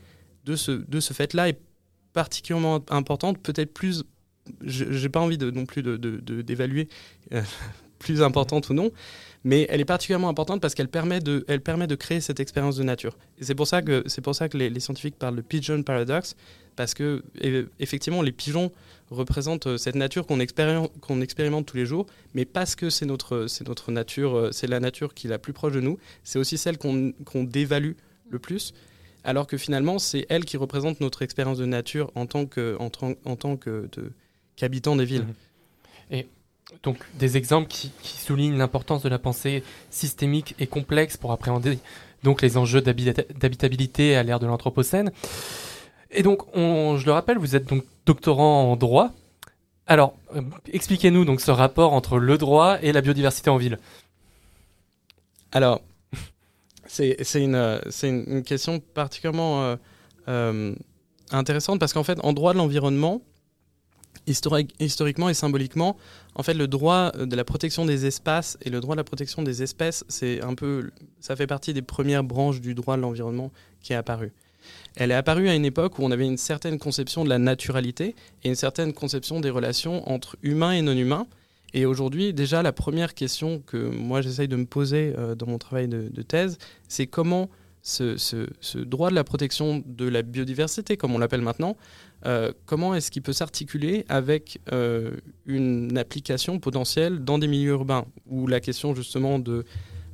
[0.45, 1.59] de ce, de ce fait-là, est
[2.13, 4.03] particulièrement importante, peut-être plus,
[4.63, 7.43] j'ai pas envie de, non plus d'évaluer de, de, euh,
[7.99, 8.91] plus importante ou non,
[9.43, 12.83] mais elle est particulièrement importante parce qu'elle permet de, permet de créer cette expérience de
[12.83, 13.17] nature.
[13.39, 16.35] C'est pour ça que, pour ça que les, scientifiques parlent de pigeon paradox,
[16.75, 17.23] parce que
[17.79, 18.71] effectivement, les pigeons
[19.11, 23.05] représentent euh, cette nature qu'on expérimente, qu'on expérimente tous les jours, mais parce que c'est
[23.05, 26.39] notre, notre nature, euh, c'est la nature qui est la plus proche de nous, c'est
[26.39, 27.93] aussi celle qu'on, qu'on dévalue
[28.29, 28.73] le plus
[29.23, 32.89] alors que finalement, c'est elle qui représente notre expérience de nature en tant que, en,
[33.25, 33.89] en tant que
[34.55, 35.25] qu'habitant des villes.
[35.25, 36.13] Mmh.
[36.13, 36.27] Et
[36.83, 41.79] donc des exemples qui, soulignent l'importance de la pensée systémique et complexe pour appréhender
[42.23, 45.11] donc les enjeux d'habitabilité à l'ère de l'Anthropocène.
[46.11, 49.11] Et donc, je le rappelle, vous êtes donc doctorant en droit.
[49.87, 53.79] Alors, euh, expliquez-nous donc ce rapport entre le droit et la biodiversité en ville.
[55.51, 55.81] Alors,
[56.91, 59.75] c'est une, une, question particulièrement euh,
[60.27, 60.75] euh,
[61.31, 63.21] intéressante parce qu'en fait, en droit de l'environnement,
[64.27, 65.95] historiquement et symboliquement,
[66.35, 69.41] en fait, le droit de la protection des espaces et le droit de la protection
[69.41, 73.51] des espèces, c'est un peu, ça fait partie des premières branches du droit de l'environnement
[73.81, 74.33] qui est apparu.
[74.95, 78.15] Elle est apparue à une époque où on avait une certaine conception de la naturalité
[78.43, 81.25] et une certaine conception des relations entre humains et non humains.
[81.73, 85.57] Et aujourd'hui, déjà, la première question que moi j'essaye de me poser euh, dans mon
[85.57, 86.57] travail de, thèse,
[86.87, 87.49] c'est comment
[87.81, 91.77] ce, droit de la protection de la biodiversité, comme on l'appelle maintenant,
[92.25, 95.11] euh, comment est-ce qu'il peut s'articuler avec euh,
[95.45, 99.65] une application potentielle dans des milieux urbains, où la question justement de,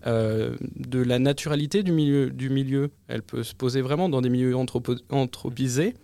[0.05, 4.55] de la naturalité du milieu, du milieu, elle peut se poser vraiment dans des milieux
[4.55, 5.95] anthropisés,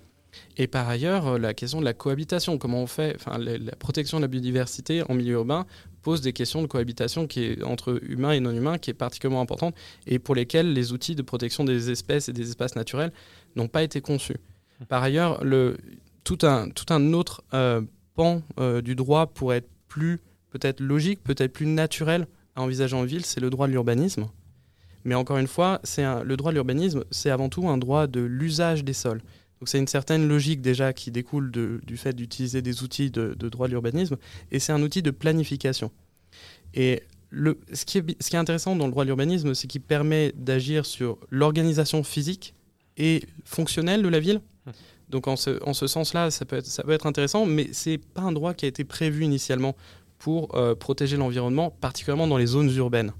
[0.58, 4.18] et par ailleurs, euh, la question de la cohabitation, comment on fait, enfin, la, protection
[4.18, 5.66] de la biodiversité en milieu urbain
[6.02, 9.42] pose des questions de cohabitation qui est entre humains et non humains qui est particulièrement
[9.42, 13.12] importante et pour lesquelles les outils de protection des espèces et des espaces naturels
[13.56, 14.38] n'ont pas été conçus.
[14.90, 15.78] Par ailleurs, le,
[16.24, 17.82] tout, un, tout un autre euh,
[18.16, 20.20] pan euh, du droit pourrait être plus
[20.50, 24.28] peut-être logique, peut-être plus naturel à envisager en ville, c'est le droit de l'urbanisme.
[25.06, 28.22] Mais encore une fois, c'est le droit de l'urbanisme, c'est avant tout un droit de
[28.22, 29.22] l'usage des sols.
[29.64, 33.68] Donc c'est une certaine logique déjà qui découle du fait d'utiliser des outils de, droit
[33.68, 34.18] de l'urbanisme,
[34.52, 35.90] et c'est un outil de planification.
[36.74, 39.68] Et le, ce, qui est, ce qui est intéressant dans le droit de l'urbanisme, c'est
[39.68, 42.56] qu'il permet d'agir sur l'organisation physique
[42.98, 44.42] et fonctionnelle de la ville.
[45.08, 48.00] Donc en ce, en ce sens-là, ça peut, être, ça peut être intéressant, mais c'est
[48.00, 49.78] pas un droit qui a été prévu initialement
[50.18, 53.14] pour euh, protéger l'environnement, particulièrement dans les zones urbaines.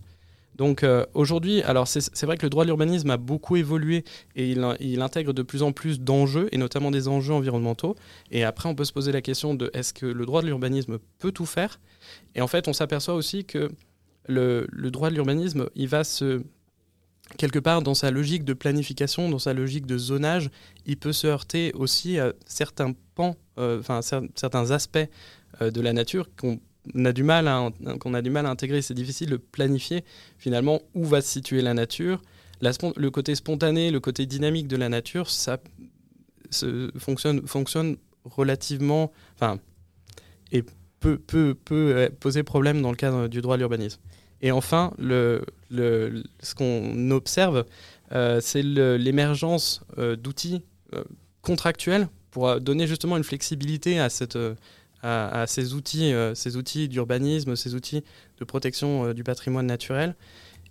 [0.56, 4.04] Donc euh, aujourd'hui, alors c'est vrai que le droit de l'urbanisme a beaucoup évolué
[4.36, 7.96] et il, intègre de plus en plus d'enjeux, et notamment des enjeux environnementaux.
[8.32, 11.00] Et après, on peut se poser la question de est-ce que le droit de l'urbanisme
[11.20, 11.80] peut tout faire?
[12.36, 13.72] Et en fait, on s'aperçoit aussi que
[14.28, 16.44] le, le droit de l'urbanisme, il va se
[17.38, 20.50] quelque part dans sa logique de planification, dans sa logique de zonage,
[20.86, 25.10] il peut se heurter aussi à certains pans, euh, enfin certains aspects
[25.62, 26.60] euh, de la nature qu'on
[27.06, 27.70] a du mal à
[28.00, 28.82] qu'on a du mal à intégrer.
[28.82, 30.04] C'est difficile de planifier
[30.38, 32.22] finalement où va se situer la nature.
[32.62, 35.58] le côté spontané, le côté dynamique de la nature, ça
[36.50, 39.60] se, fonctionne, fonctionne relativement, enfin,
[40.52, 40.64] et
[41.00, 44.00] peut, peut, peut euh, poser problème dans le cadre du droit de l'urbanisme.
[44.42, 47.66] Et enfin, ce qu'on observe,
[48.12, 50.64] euh, c'est l'émergence euh, d'outils
[51.42, 54.38] contractuels pour donner justement une flexibilité à, cette,
[55.04, 58.04] à, ces outils, ces outils d'urbanisme, ces outils
[58.40, 60.16] de protection du patrimoine naturel.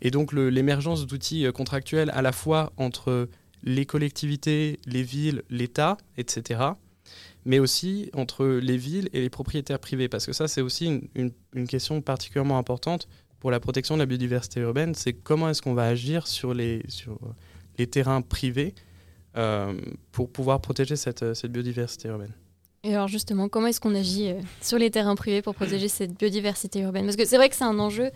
[0.00, 3.28] Et donc l'émergence d'outils contractuels à la fois entre
[3.62, 6.60] les collectivités, les villes, l'État, etc.,
[7.44, 11.32] mais aussi entre les villes et les propriétaires privés, parce que ça c'est aussi une,
[11.66, 13.08] question particulièrement importante
[13.40, 16.82] pour la protection de la biodiversité urbaine, c'est comment est-ce qu'on va agir sur les,
[17.90, 18.74] terrains privés
[19.36, 19.74] euh,
[20.12, 22.32] pour pouvoir protéger cette biodiversité urbaine.
[22.84, 26.18] Et alors justement, comment est-ce qu'on agit euh, sur les terrains privés pour protéger cette
[26.18, 27.04] biodiversité urbaine?
[27.04, 28.10] Parce que c'est vrai que c'est un enjeu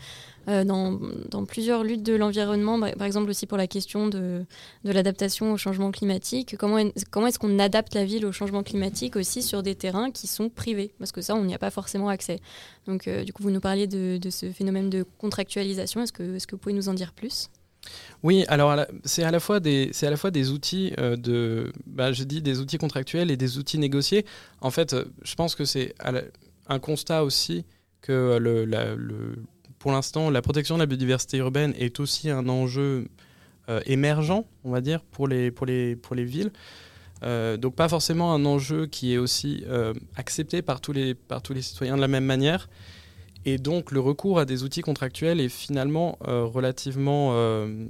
[0.48, 4.44] euh, dans, plusieurs luttes de l'environnement, par exemple aussi pour la question de,
[4.84, 6.56] de l'adaptation au changement climatique.
[6.58, 10.26] Comment, comment est-ce qu'on adapte la ville au changement climatique aussi sur des terrains qui
[10.26, 10.92] sont privés?
[10.98, 12.40] Parce que ça, on n'y a pas forcément accès.
[12.86, 16.02] Donc euh, du coup, vous nous parliez de, de, ce phénomène de contractualisation.
[16.02, 17.50] Est-ce que, est -ce que vous pouvez nous en dire plus?
[18.22, 21.72] Oui, alors c'est à la fois des, c'est à la fois des outils euh, de,
[21.86, 24.24] bah, je dis des outils contractuels et des outils négociés.
[24.60, 25.94] En fait, euh, je pense que c'est
[26.68, 27.64] un constat aussi
[28.00, 29.36] que le, le,
[29.78, 33.06] pour l'instant, la protection de la biodiversité urbaine est aussi un enjeu
[33.68, 36.50] euh, émergent, on va dire, pour les, pour les, pour les villes.
[37.22, 39.64] donc pas forcément un enjeu qui est aussi
[40.16, 42.68] accepté par tous, les, par tous les citoyens de la même manière.
[43.46, 47.86] Et donc le recours à des outils contractuels est finalement euh, relativement euh,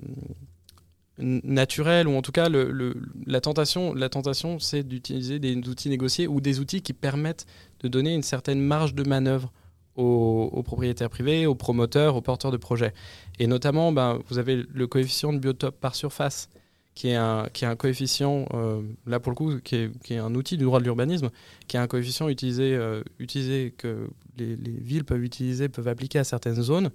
[1.19, 6.43] naturel, ou en tout cas la tentation, la tentation c'est d'utiliser des outils négociés ou
[6.43, 7.47] des outils qui permettent
[7.81, 9.51] de donner une certaine marge de manœuvre
[9.97, 12.93] aux, propriétaires privés, aux promoteurs, aux porteurs de projets.
[13.39, 16.51] Et notamment, ben, vous avez le coefficient de biotope par surface
[16.97, 20.15] qui est un, qui est un coefficient, euh, là pour le coup, qui est, qui
[20.15, 21.29] est, un outil du droit de l'urbanisme,
[21.69, 26.19] qui est un coefficient utilisé, euh, utilisé que les, les, villes peuvent utiliser, peuvent appliquer
[26.19, 26.91] à certaines zones,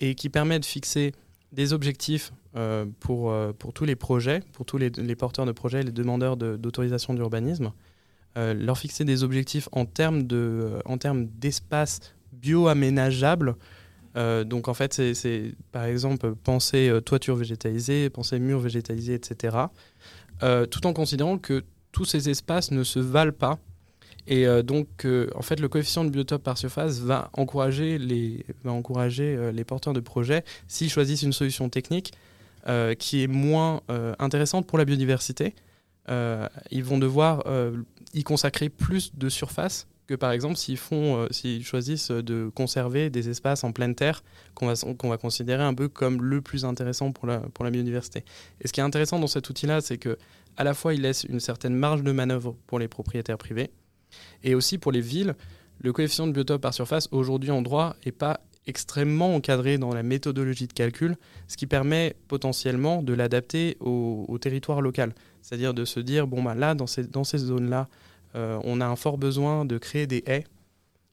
[0.00, 1.12] et qui permet de fixer
[1.52, 5.82] des objectifs euh, pour, pour tous les projets, pour tous les, les porteurs de projets,
[5.82, 7.70] les demandeurs d'autorisation d'urbanisme,
[8.36, 12.00] leur fixer des objectifs en termes d'espace
[12.32, 13.56] bio-aménageable
[14.16, 19.56] euh, donc en fait, c'est par exemple penser euh, toiture végétalisée, penser mur végétalisé, etc.
[20.42, 23.58] Euh, tout en considérant que tous ces espaces ne se valent pas.
[24.26, 29.52] Et donc, en fait, le coefficient de biotope par surface va encourager les, va encourager,
[29.52, 32.14] les porteurs de projets, s'ils choisissent une solution technique
[32.98, 33.82] qui est moins
[34.18, 35.54] intéressante pour la biodiversité,
[36.08, 37.44] ils vont devoir
[38.14, 43.10] y consacrer plus de surface que par exemple s'ils font, euh, s'ils choisissent de conserver
[43.10, 44.22] des espaces en pleine terre
[44.54, 47.70] qu'on va, qu'on va considérer un peu comme le plus intéressant pour la, pour la
[47.70, 48.24] biodiversité.
[48.60, 50.18] Et ce qui est intéressant dans cet outil-là, c'est que
[50.56, 53.70] à la fois il laisse une certaine marge de manœuvre pour les propriétaires privés
[54.42, 55.34] et aussi pour les villes.
[55.80, 60.02] Le coefficient de biotope par surface aujourd'hui en droit n'est pas extrêmement encadré dans la
[60.02, 61.16] méthodologie de calcul,
[61.48, 65.14] ce qui permet potentiellement de l'adapter au, territoire local.
[65.42, 67.88] C'est-à-dire de se dire, bon, bah là, dans ces, dans ces zones-là,
[68.36, 70.44] euh, on a un fort besoin de créer des haies.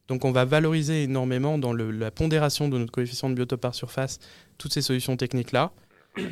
[0.08, 4.20] Donc on va valoriser énormément dans la pondération de notre coefficient de biotope par surface
[4.58, 5.72] toutes ces solutions techniques-là.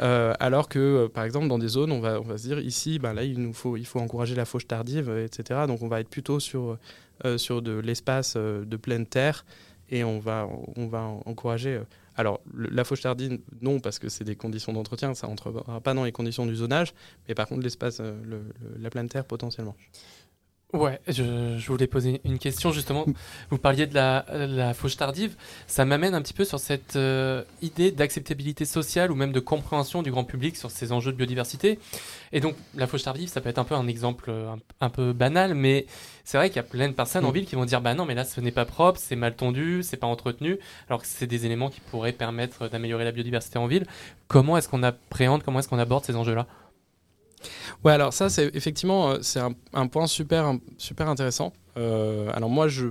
[0.02, 3.13] Euh, alors que, euh, par exemple, dans des zones, on va, se dire ici, ben
[3.13, 5.62] là, il nous faut, il faut encourager la fauche tardive, etc.
[5.67, 6.78] Donc, on va être plutôt sur,
[7.38, 9.45] sur de l'espace de pleine terre
[9.89, 11.80] et on va, on va encourager.
[12.17, 16.04] alors, la fauche tardive, non, parce que c'est des conditions d'entretien, ça entrera pas dans
[16.04, 16.93] les conditions du zonage,
[17.30, 18.02] mais par contre, l'espace,
[18.80, 19.78] la pleine terre potentiellement.
[20.71, 23.05] Ouais, je, je, voulais poser une question justement.
[23.49, 25.36] Vous parliez de la, la fauche tardive.
[25.65, 30.03] Ça m'amène un petit peu sur cette euh, idée d'acceptabilité sociale ou même de compréhension
[30.03, 31.79] du grand public sur ces enjeux de biodiversité.
[32.34, 35.12] Et donc, la fauche tardive, ça peut être un peu un exemple euh, un, peu
[35.12, 35.88] banal, mais
[36.23, 37.34] c'est vrai qu'il y a plein de personnes en mm.
[37.34, 39.82] ville qui vont dire Bah non, mais là, ce n'est pas propre, c'est mal tondu,
[39.82, 43.65] c'est pas entretenu, alors que c'est des éléments qui pourraient permettre d'améliorer la biodiversité en
[43.65, 43.88] ville.
[44.27, 46.45] Comment est-ce qu'on appréhende, comment est-ce qu'on aborde ces enjeux-là?
[47.83, 49.39] Ouais, alors ça, c'est effectivement, c'est
[49.73, 51.53] un, point super, super intéressant.
[51.75, 52.87] alors moi, je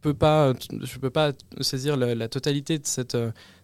[0.00, 3.16] peux pas, je peux pas saisir la, totalité de cette,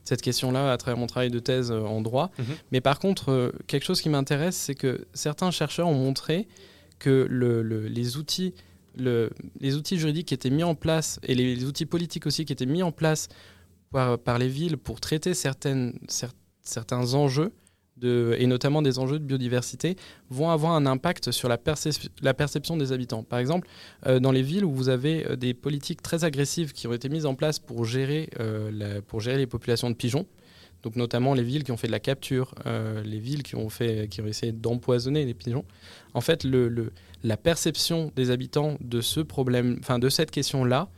[0.04, 2.30] cette question-là à travers mon travail de thèse en droit.
[2.38, 2.44] Mhm.
[2.72, 6.46] Mais par contre, quelque chose qui m'intéresse, c'est que certains chercheurs ont montré
[6.98, 8.54] que le, les outils
[8.98, 12.66] les outils juridiques qui étaient mis en place et les, outils politiques aussi qui étaient
[12.66, 13.28] mis en place
[13.90, 15.98] par, les villes pour traiter certaines,
[16.62, 17.52] certains enjeux,
[18.04, 19.96] et notamment des enjeux de biodiversité,
[20.30, 21.58] vont avoir un impact sur la,
[22.22, 23.22] la perception des habitants.
[23.22, 23.68] Par exemple,
[24.06, 27.08] euh, dans les villes où vous avez euh, des politiques très agressives qui ont été
[27.08, 30.26] mises en place pour gérer, euh, pour gérer les populations de pigeons,
[30.82, 32.54] donc notamment les villes qui ont fait de la capture,
[33.04, 35.64] les villes qui ont, fait, qui ont essayé d'empoisonner les pigeons,
[36.14, 36.92] en fait, le,
[37.24, 40.88] la perception des habitants de ce problème, enfin de cette question-là,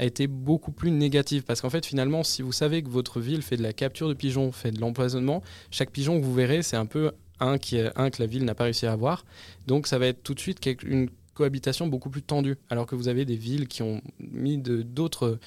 [0.00, 1.44] a été beaucoup plus négative.
[1.44, 4.14] Parce qu'en fait, finalement, si vous savez que votre ville fait de la capture de
[4.14, 8.10] pigeons, fait de l'empoisonnement, chaque pigeon que vous verrez, c'est un peu un, qui un
[8.10, 9.26] que la ville n'a pas réussi à avoir.
[9.66, 12.56] Donc ça va être tout de suite une cohabitation beaucoup plus tendue.
[12.70, 15.38] Alors que vous avez des villes qui ont mis d'autres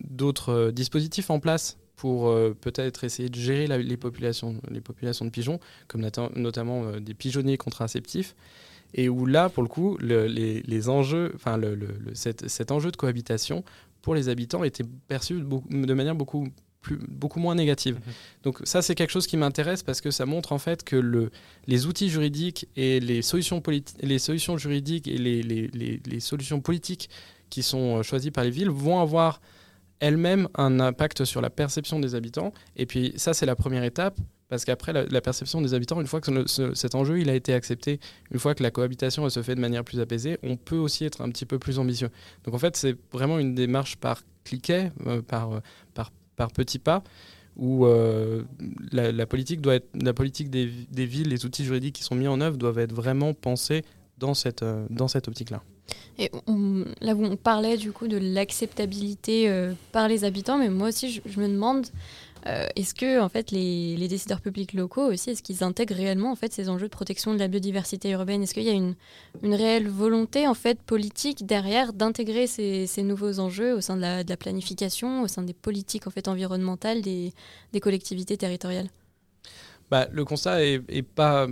[0.00, 5.30] d'autres dispositifs en place pour euh, peut-être essayer de gérer les, populations, les populations de
[5.30, 8.34] pigeons, comme notamment euh, des pigeonniers contraceptifs,
[8.94, 11.76] et où là, pour le coup, les, enjeux, enfin le,
[12.14, 13.64] cet, enjeu de cohabitation
[14.02, 16.48] pour les habitants était perçu de manière beaucoup
[16.80, 17.96] plus, beaucoup moins négative.
[17.96, 18.12] Mhm.
[18.44, 21.30] Donc ça, c'est quelque chose qui m'intéresse parce que ça montre en fait que le,
[21.66, 23.60] les outils juridiques et les solutions,
[24.00, 27.10] les solutions juridiques et les, les, solutions politiques
[27.50, 29.40] qui sont euh, choisies par les villes vont avoir
[30.04, 32.52] elle-même un impact sur la perception des habitants.
[32.76, 36.20] Et puis ça, c'est la première étape, parce qu'après, la, perception des habitants, une fois
[36.20, 37.98] que cet enjeu il a été accepté,
[38.30, 41.22] une fois que la cohabitation se fait de manière plus apaisée, on peut aussi être
[41.22, 42.10] un petit peu plus ambitieux.
[42.44, 45.62] Donc en fait, c'est vraiment une démarche par cliquet, euh, par,
[45.94, 47.02] par, par petits pas
[47.56, 48.42] où euh,
[48.90, 52.40] la, politique doit être la politique des, villes, les outils juridiques qui sont mis en
[52.40, 53.84] œuvre doivent être vraiment pensés
[54.18, 55.62] dans cette, euh, dans cette optique-là.
[56.18, 56.30] Et
[57.00, 61.40] là, on parlait du coup de l'acceptabilité euh, par les habitants, mais moi aussi, je,
[61.40, 61.86] me demande,
[62.46, 66.36] euh, est-ce que en fait les, décideurs publics locaux aussi, est-ce qu'ils intègrent réellement en
[66.36, 68.42] fait ces enjeux de protection de la biodiversité urbaine?
[68.42, 68.94] Est-ce qu'il y a une,
[69.42, 75.22] réelle volonté en fait politique derrière d'intégrer ces, nouveaux enjeux au sein de la, planification,
[75.22, 77.32] au sein des politiques en fait environnementales des
[77.80, 78.88] collectivités territoriales?
[79.90, 81.46] Bah, le constat est, pas,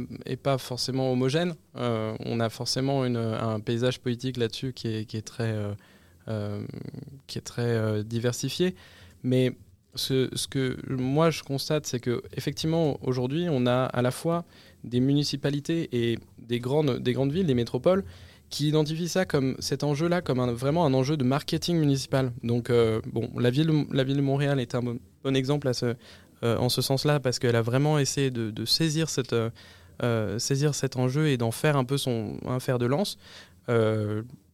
[0.59, 1.55] forcément homogène.
[1.76, 5.53] Euh, on a forcément un paysage politique là-dessus qui est, très,
[6.28, 6.64] euh,
[7.59, 8.74] euh, diversifié.
[9.22, 9.53] Mais
[9.95, 14.45] ce, que moi je constate, c'est que effectivement aujourd'hui, on a à la fois
[14.83, 18.03] des municipalités et des grandes, des grandes villes, des métropoles,
[18.49, 22.33] qui identifient ça comme cet enjeu-là comme vraiment un enjeu de marketing municipal.
[22.43, 22.70] Donc,
[23.07, 25.95] bon, la ville, de Montréal est un bon, bon exemple à ce,
[26.43, 29.51] en ce sens-là, parce qu'elle a vraiment essayé de, saisir, cette, euh,
[30.03, 33.18] euh, cet enjeu et d'en faire un peu son un fer de lance.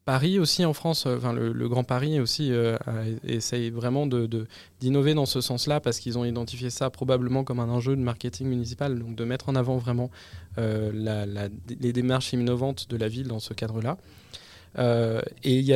[0.04, 2.50] Paris aussi en France, enfin le, Grand Paris aussi
[3.24, 4.06] essaye vraiment
[4.80, 8.46] d'innover dans ce sens-là parce qu'ils ont identifié ça probablement comme un enjeu de marketing
[8.46, 10.10] municipal, donc de mettre en avant vraiment
[10.56, 13.98] les démarches innovantes de la ville dans ce cadre-là.
[14.78, 15.72] et il y,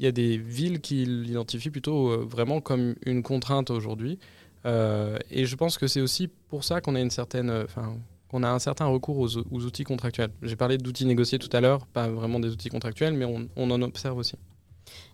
[0.00, 4.18] y a des villes qui l'identifient plutôt vraiment comme une contrainte aujourd'hui.
[4.66, 7.96] Euh, et je pense que c'est aussi pour ça qu'on a une certaine, euh, enfin,
[8.28, 10.30] qu'on a un certain recours aux, outils contractuels.
[10.42, 13.82] J'ai parlé d'outils négociés tout à l'heure, pas vraiment des outils contractuels, mais on, en
[13.82, 14.36] observe aussi.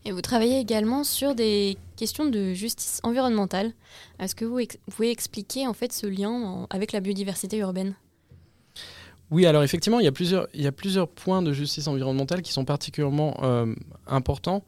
[0.04, 3.72] Et vous travaillez également sur des questions de justice environnementale.
[4.18, 7.94] Est-ce que vous, pouvez expliquer en fait ce lien avec la biodiversité urbaine?
[9.30, 12.42] Oui, alors effectivement, il y, a plusieurs, il y a plusieurs points de justice environnementale
[12.42, 13.74] qui sont particulièrement euh,
[14.06, 14.64] importants.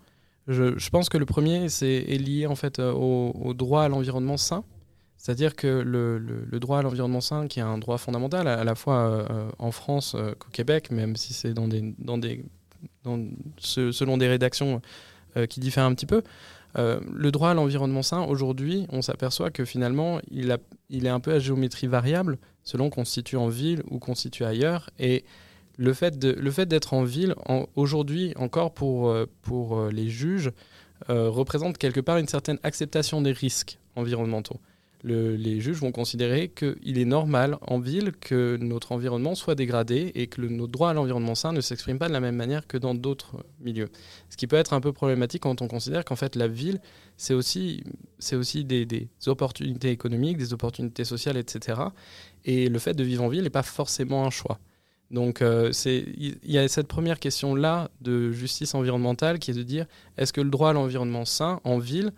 [0.49, 4.65] Je, pense que le premier est lié en fait euh, au, droit à l'environnement sain.
[5.19, 8.97] C'est-à-dire que le, droit à l'environnement sain, qui est un droit fondamental à, la fois
[8.97, 11.55] euh, en France euh, qu'au Québec, même si c'est
[13.59, 14.81] selon des rédactions
[15.51, 16.23] qui diffèrent un petit peu,
[16.77, 21.21] le droit à l'environnement sain, aujourd'hui, on s'aperçoit que finalement, il, a, il est un
[21.21, 24.91] peu à géométrie variable selon qu'on se situe en ville ou qu'on se situe ailleurs.
[24.99, 25.25] Et
[25.79, 27.35] le fait, de, le fait d'être en ville,
[27.77, 30.51] aujourd'hui encore pour, euh, pour euh, les juges,
[31.09, 34.59] euh, représente quelque part une certaine acceptation des risques environnementaux.
[35.05, 40.27] les juges vont considérer qu'il est normal en ville que notre environnement soit dégradé et
[40.27, 42.77] que le, notre droit à l'environnement sain ne s'exprime pas de la même manière que
[42.77, 43.89] dans d'autres milieux.
[44.31, 46.81] Ce qui peut être un peu problématique quand on considère qu'en fait la ville,
[47.17, 47.85] c'est aussi,
[48.19, 51.81] c'est aussi des, des, opportunités économiques, des opportunités sociales, etc.
[52.45, 54.59] Et le fait de vivre en ville n'est pas forcément un choix.
[55.11, 59.87] Donc euh, il y a cette première question-là de justice environnementale qui est de dire
[60.17, 62.13] est-ce que le droit à l'environnement sain en ville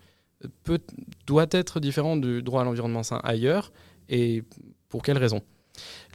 [0.64, 0.80] peut,
[1.26, 3.72] doit être différent du droit à l'environnement sain ailleurs
[4.09, 4.43] et
[4.88, 5.43] pour quelles raisons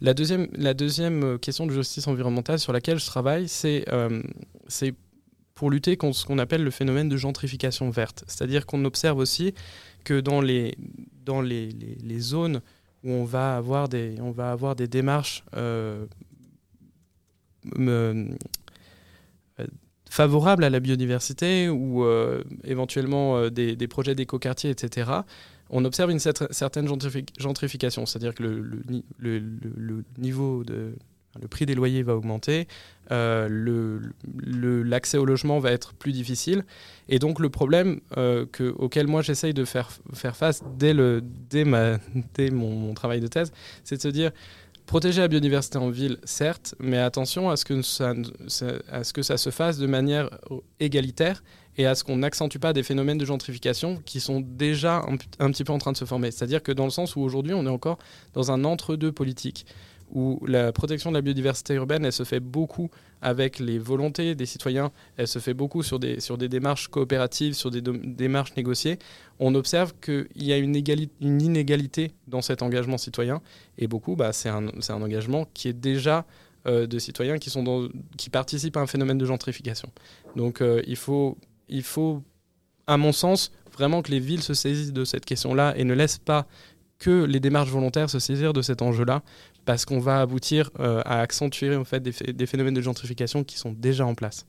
[0.01, 3.85] La deuxième, la deuxième question de justice environnementale sur laquelle je travaille, c'est
[4.67, 4.93] c'est
[5.55, 8.25] pour lutter contre ce qu'on appelle le phénomène de gentrification verte.
[8.27, 9.53] C'est-à-dire qu'on observe aussi
[10.03, 10.77] que dans les,
[11.23, 12.61] dans les, les, zones
[13.03, 16.05] où on va avoir des, on va avoir des démarches euh,
[17.79, 18.27] euh,
[20.09, 25.11] favorables à la biodiversité ou euh, éventuellement des, des, projets d'écoquartier, etc.,
[25.69, 26.87] on observe une certaine
[27.39, 28.05] gentrification.
[28.05, 30.93] C'est-à-dire que le, niveau de
[31.41, 32.67] le prix des loyers va augmenter,
[33.11, 33.99] euh,
[34.33, 36.63] l'accès au logement va être plus difficile.
[37.09, 40.93] Et donc le problème euh, que, auquel moi j'essaye de faire, faire face dès,
[41.49, 41.65] dès,
[42.33, 43.51] dès mon, travail de thèse,
[43.83, 44.31] c'est de se dire,
[44.85, 49.87] protéger la biodiversité en ville, certes, mais attention à ce que ça, se fasse de
[49.87, 50.29] manière
[50.79, 51.43] égalitaire
[51.77, 55.51] et à ce qu'on n'accentue pas des phénomènes de gentrification qui sont déjà un, un,
[55.51, 56.31] petit peu en train de se former.
[56.31, 57.97] C'est-à-dire que dans le sens où aujourd'hui on est encore
[58.33, 59.65] dans un entre-deux politique
[60.11, 62.89] où la protection de la biodiversité urbaine, elle se fait beaucoup
[63.21, 67.53] avec les volontés des citoyens, elle se fait beaucoup sur des, sur des démarches coopératives,
[67.53, 68.99] sur des démarches négociées.
[69.39, 70.75] On observe qu'il y a une,
[71.21, 73.41] inégalité dans cet engagement citoyen,
[73.77, 76.25] et beaucoup, bah, c'est un, un, engagement qui est déjà
[76.67, 79.89] euh, de citoyens qui, sont qui participent à un phénomène de gentrification.
[80.35, 81.37] Donc euh, il, faut,
[81.67, 82.21] il faut,
[82.87, 86.17] à mon sens, vraiment que les villes se saisissent de cette question-là et ne laissent
[86.17, 86.47] pas
[86.97, 89.21] que les démarches volontaires se saisir de cet enjeu-là
[89.65, 93.73] parce qu'on va aboutir euh, à accentuer en fait, des, phénomènes de gentrification qui sont
[93.73, 94.45] déjà en place.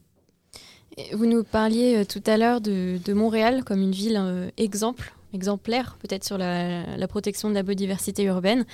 [1.13, 5.97] Vous nous parliez euh, tout à l'heure de, Montréal comme une ville euh, exemple, exemplaire
[6.01, 8.65] peut-être sur la, protection de la biodiversité urbaine.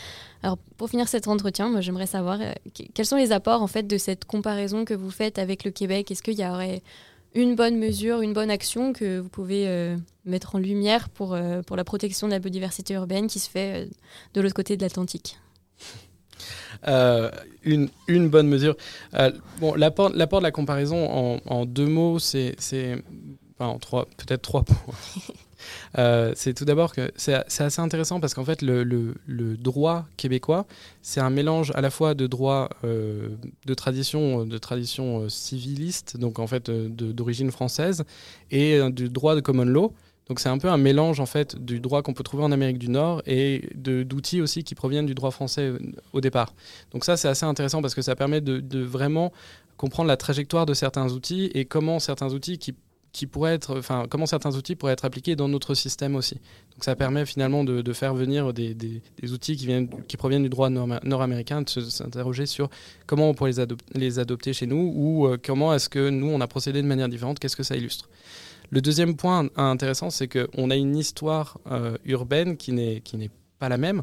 [0.42, 2.38] Alors pour finir cet entretien, moi j'aimerais savoir
[2.94, 6.10] quels sont les apports en fait de cette comparaison que vous faites avec le Québec?
[6.10, 6.82] Est-ce qu'il y aurait
[7.34, 11.36] une bonne mesure, une bonne action que vous pouvez mettre en lumière pour,
[11.66, 13.88] pour la protection de la biodiversité urbaine qui se fait
[14.34, 15.38] de l'autre côté de l'Atlantique?
[16.88, 17.30] Euh,
[17.62, 18.76] une, une, bonne mesure.
[19.14, 19.30] Euh,
[19.60, 23.02] bon, l'apport, l'apport de la comparaison en, en deux mots, c'est, c'est
[23.58, 24.94] enfin, en trois, peut-être trois points.
[25.96, 29.56] Euh, c'est tout d'abord que c'est, c'est assez intéressant parce qu'en fait le, le, le,
[29.56, 30.66] droit québécois
[31.02, 36.48] c'est un mélange à la fois de droit de tradition de tradition civiliste donc en
[36.48, 38.02] fait d'origine française
[38.50, 39.94] et du droit de common law
[40.32, 42.78] donc c'est un peu un mélange en fait du droit qu'on peut trouver en Amérique
[42.78, 45.78] du Nord et d'outils aussi qui proviennent du droit français euh,
[46.14, 46.54] au départ.
[46.90, 49.30] Donc ça c'est assez intéressant parce que ça permet de, vraiment
[49.76, 52.74] comprendre la trajectoire de certains outils et comment certains outils qui,
[53.12, 56.36] qui pourraient être, enfin comment certains outils pourraient être appliqués dans notre système aussi.
[56.72, 60.48] Donc ça permet finalement de, faire venir des, des, outils qui, viennent, qui proviennent du
[60.48, 62.70] droit nord-américain, de s'interroger sur
[63.06, 63.66] comment on pourrait les,
[63.96, 67.10] les adopter chez nous ou euh, comment est-ce que nous on a procédé de manière
[67.10, 68.08] différente, qu'est-ce que ça illustre.
[68.72, 73.76] Le deuxième point intéressant, c'est qu'on a une histoire euh, urbaine qui n'est pas la
[73.76, 74.02] même.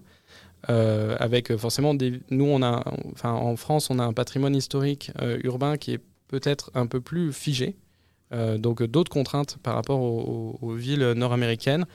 [0.70, 2.84] Euh, avec forcément des, nous on a
[3.24, 7.32] en France on a un patrimoine historique euh, urbain qui est peut-être un peu plus
[7.32, 7.78] figé
[8.58, 11.86] donc d'autres contraintes par rapport aux villes nord-américaines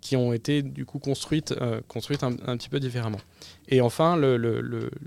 [0.00, 3.20] qui ont été du coup construites, euh, construites un, petit peu différemment.
[3.68, 4.18] Et enfin,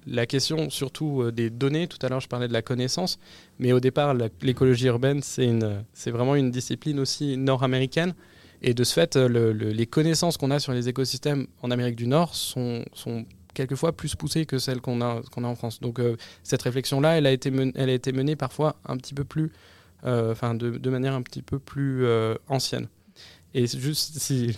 [0.06, 3.20] la question surtout euh, des données, tout à l'heure je parlais de la connaissance,
[3.60, 8.14] mais au départ l'écologie urbaine c'est vraiment une discipline aussi nord-américaine.
[8.66, 12.34] Et de ce fait, les connaissances qu'on a sur les écosystèmes en Amérique du Nord
[12.34, 12.86] sont,
[13.54, 15.82] quelquefois plus poussées que celles qu'on a, qu'on a en France.
[15.82, 19.52] Donc euh, cette réflexion-là, elle a été menée parfois un petit peu plus,
[20.06, 22.06] enfin de, de, manière un petit peu plus
[22.48, 22.88] ancienne.
[23.54, 24.58] Et juste si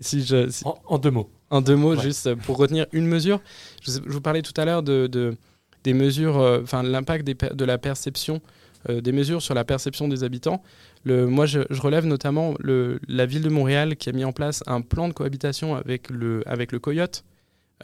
[0.00, 1.30] si je, En, deux mots.
[1.50, 3.40] En deux mots, juste pour retenir une mesure.
[3.82, 5.36] Je, vous parlais tout à l'heure de, de,
[5.84, 8.40] des mesures, euh, enfin l'impact de la perception,
[8.88, 10.62] euh, des mesures sur la perception des habitants.
[11.04, 14.32] Le, moi, je, je, relève notamment le, la ville de Montréal qui a mis en
[14.32, 17.24] place un plan de cohabitation avec le, avec le coyote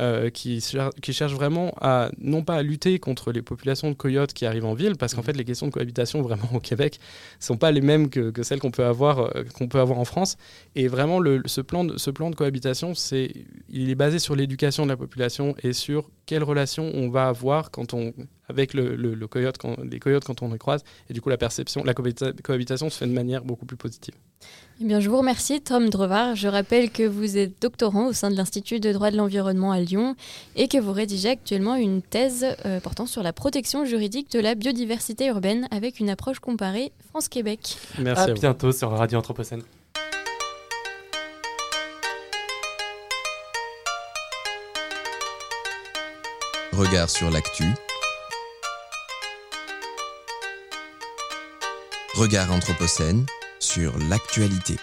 [0.01, 0.63] euh, qui,
[1.03, 4.65] qui cherche vraiment à, non pas à lutter contre les populations de coyotes qui arrivent
[4.65, 5.25] en ville, parce qu'en mmh.
[5.25, 6.99] fait, les questions de cohabitation vraiment au Québec
[7.41, 9.99] ne sont pas les mêmes que, que celles qu'on peut, avoir, euh, qu'on peut avoir
[9.99, 10.37] en France.
[10.75, 13.33] Et vraiment, le, ce, plan de, ce plan de cohabitation, c'est,
[13.69, 17.71] il est basé sur l'éducation de la population et sur quelles relations on va avoir
[17.71, 18.13] quand on,
[18.49, 20.83] avec le, le, coyote, quand, les coyotes quand on les croise.
[21.09, 24.15] Et du coup, la perception, la cohabitation se fait de manière beaucoup plus positive.
[24.79, 26.37] Eh bien, je vous remercie, Tom Drevard.
[26.37, 29.81] Je rappelle que vous êtes doctorant au sein de l'Institut de droit de l'environnement à
[29.81, 30.17] Lyon
[30.55, 34.55] et que vous rédigez actuellement une thèse euh, portant sur la protection juridique de la
[34.55, 37.79] biodiversité urbaine avec une approche comparée France-Québec.
[37.99, 38.31] Merci.
[38.31, 39.63] À, bientôt sur Radio Anthropocène.
[46.73, 47.65] Regard sur l'actu.
[52.17, 53.25] Regard Anthropocène
[53.59, 54.77] sur l'actualité.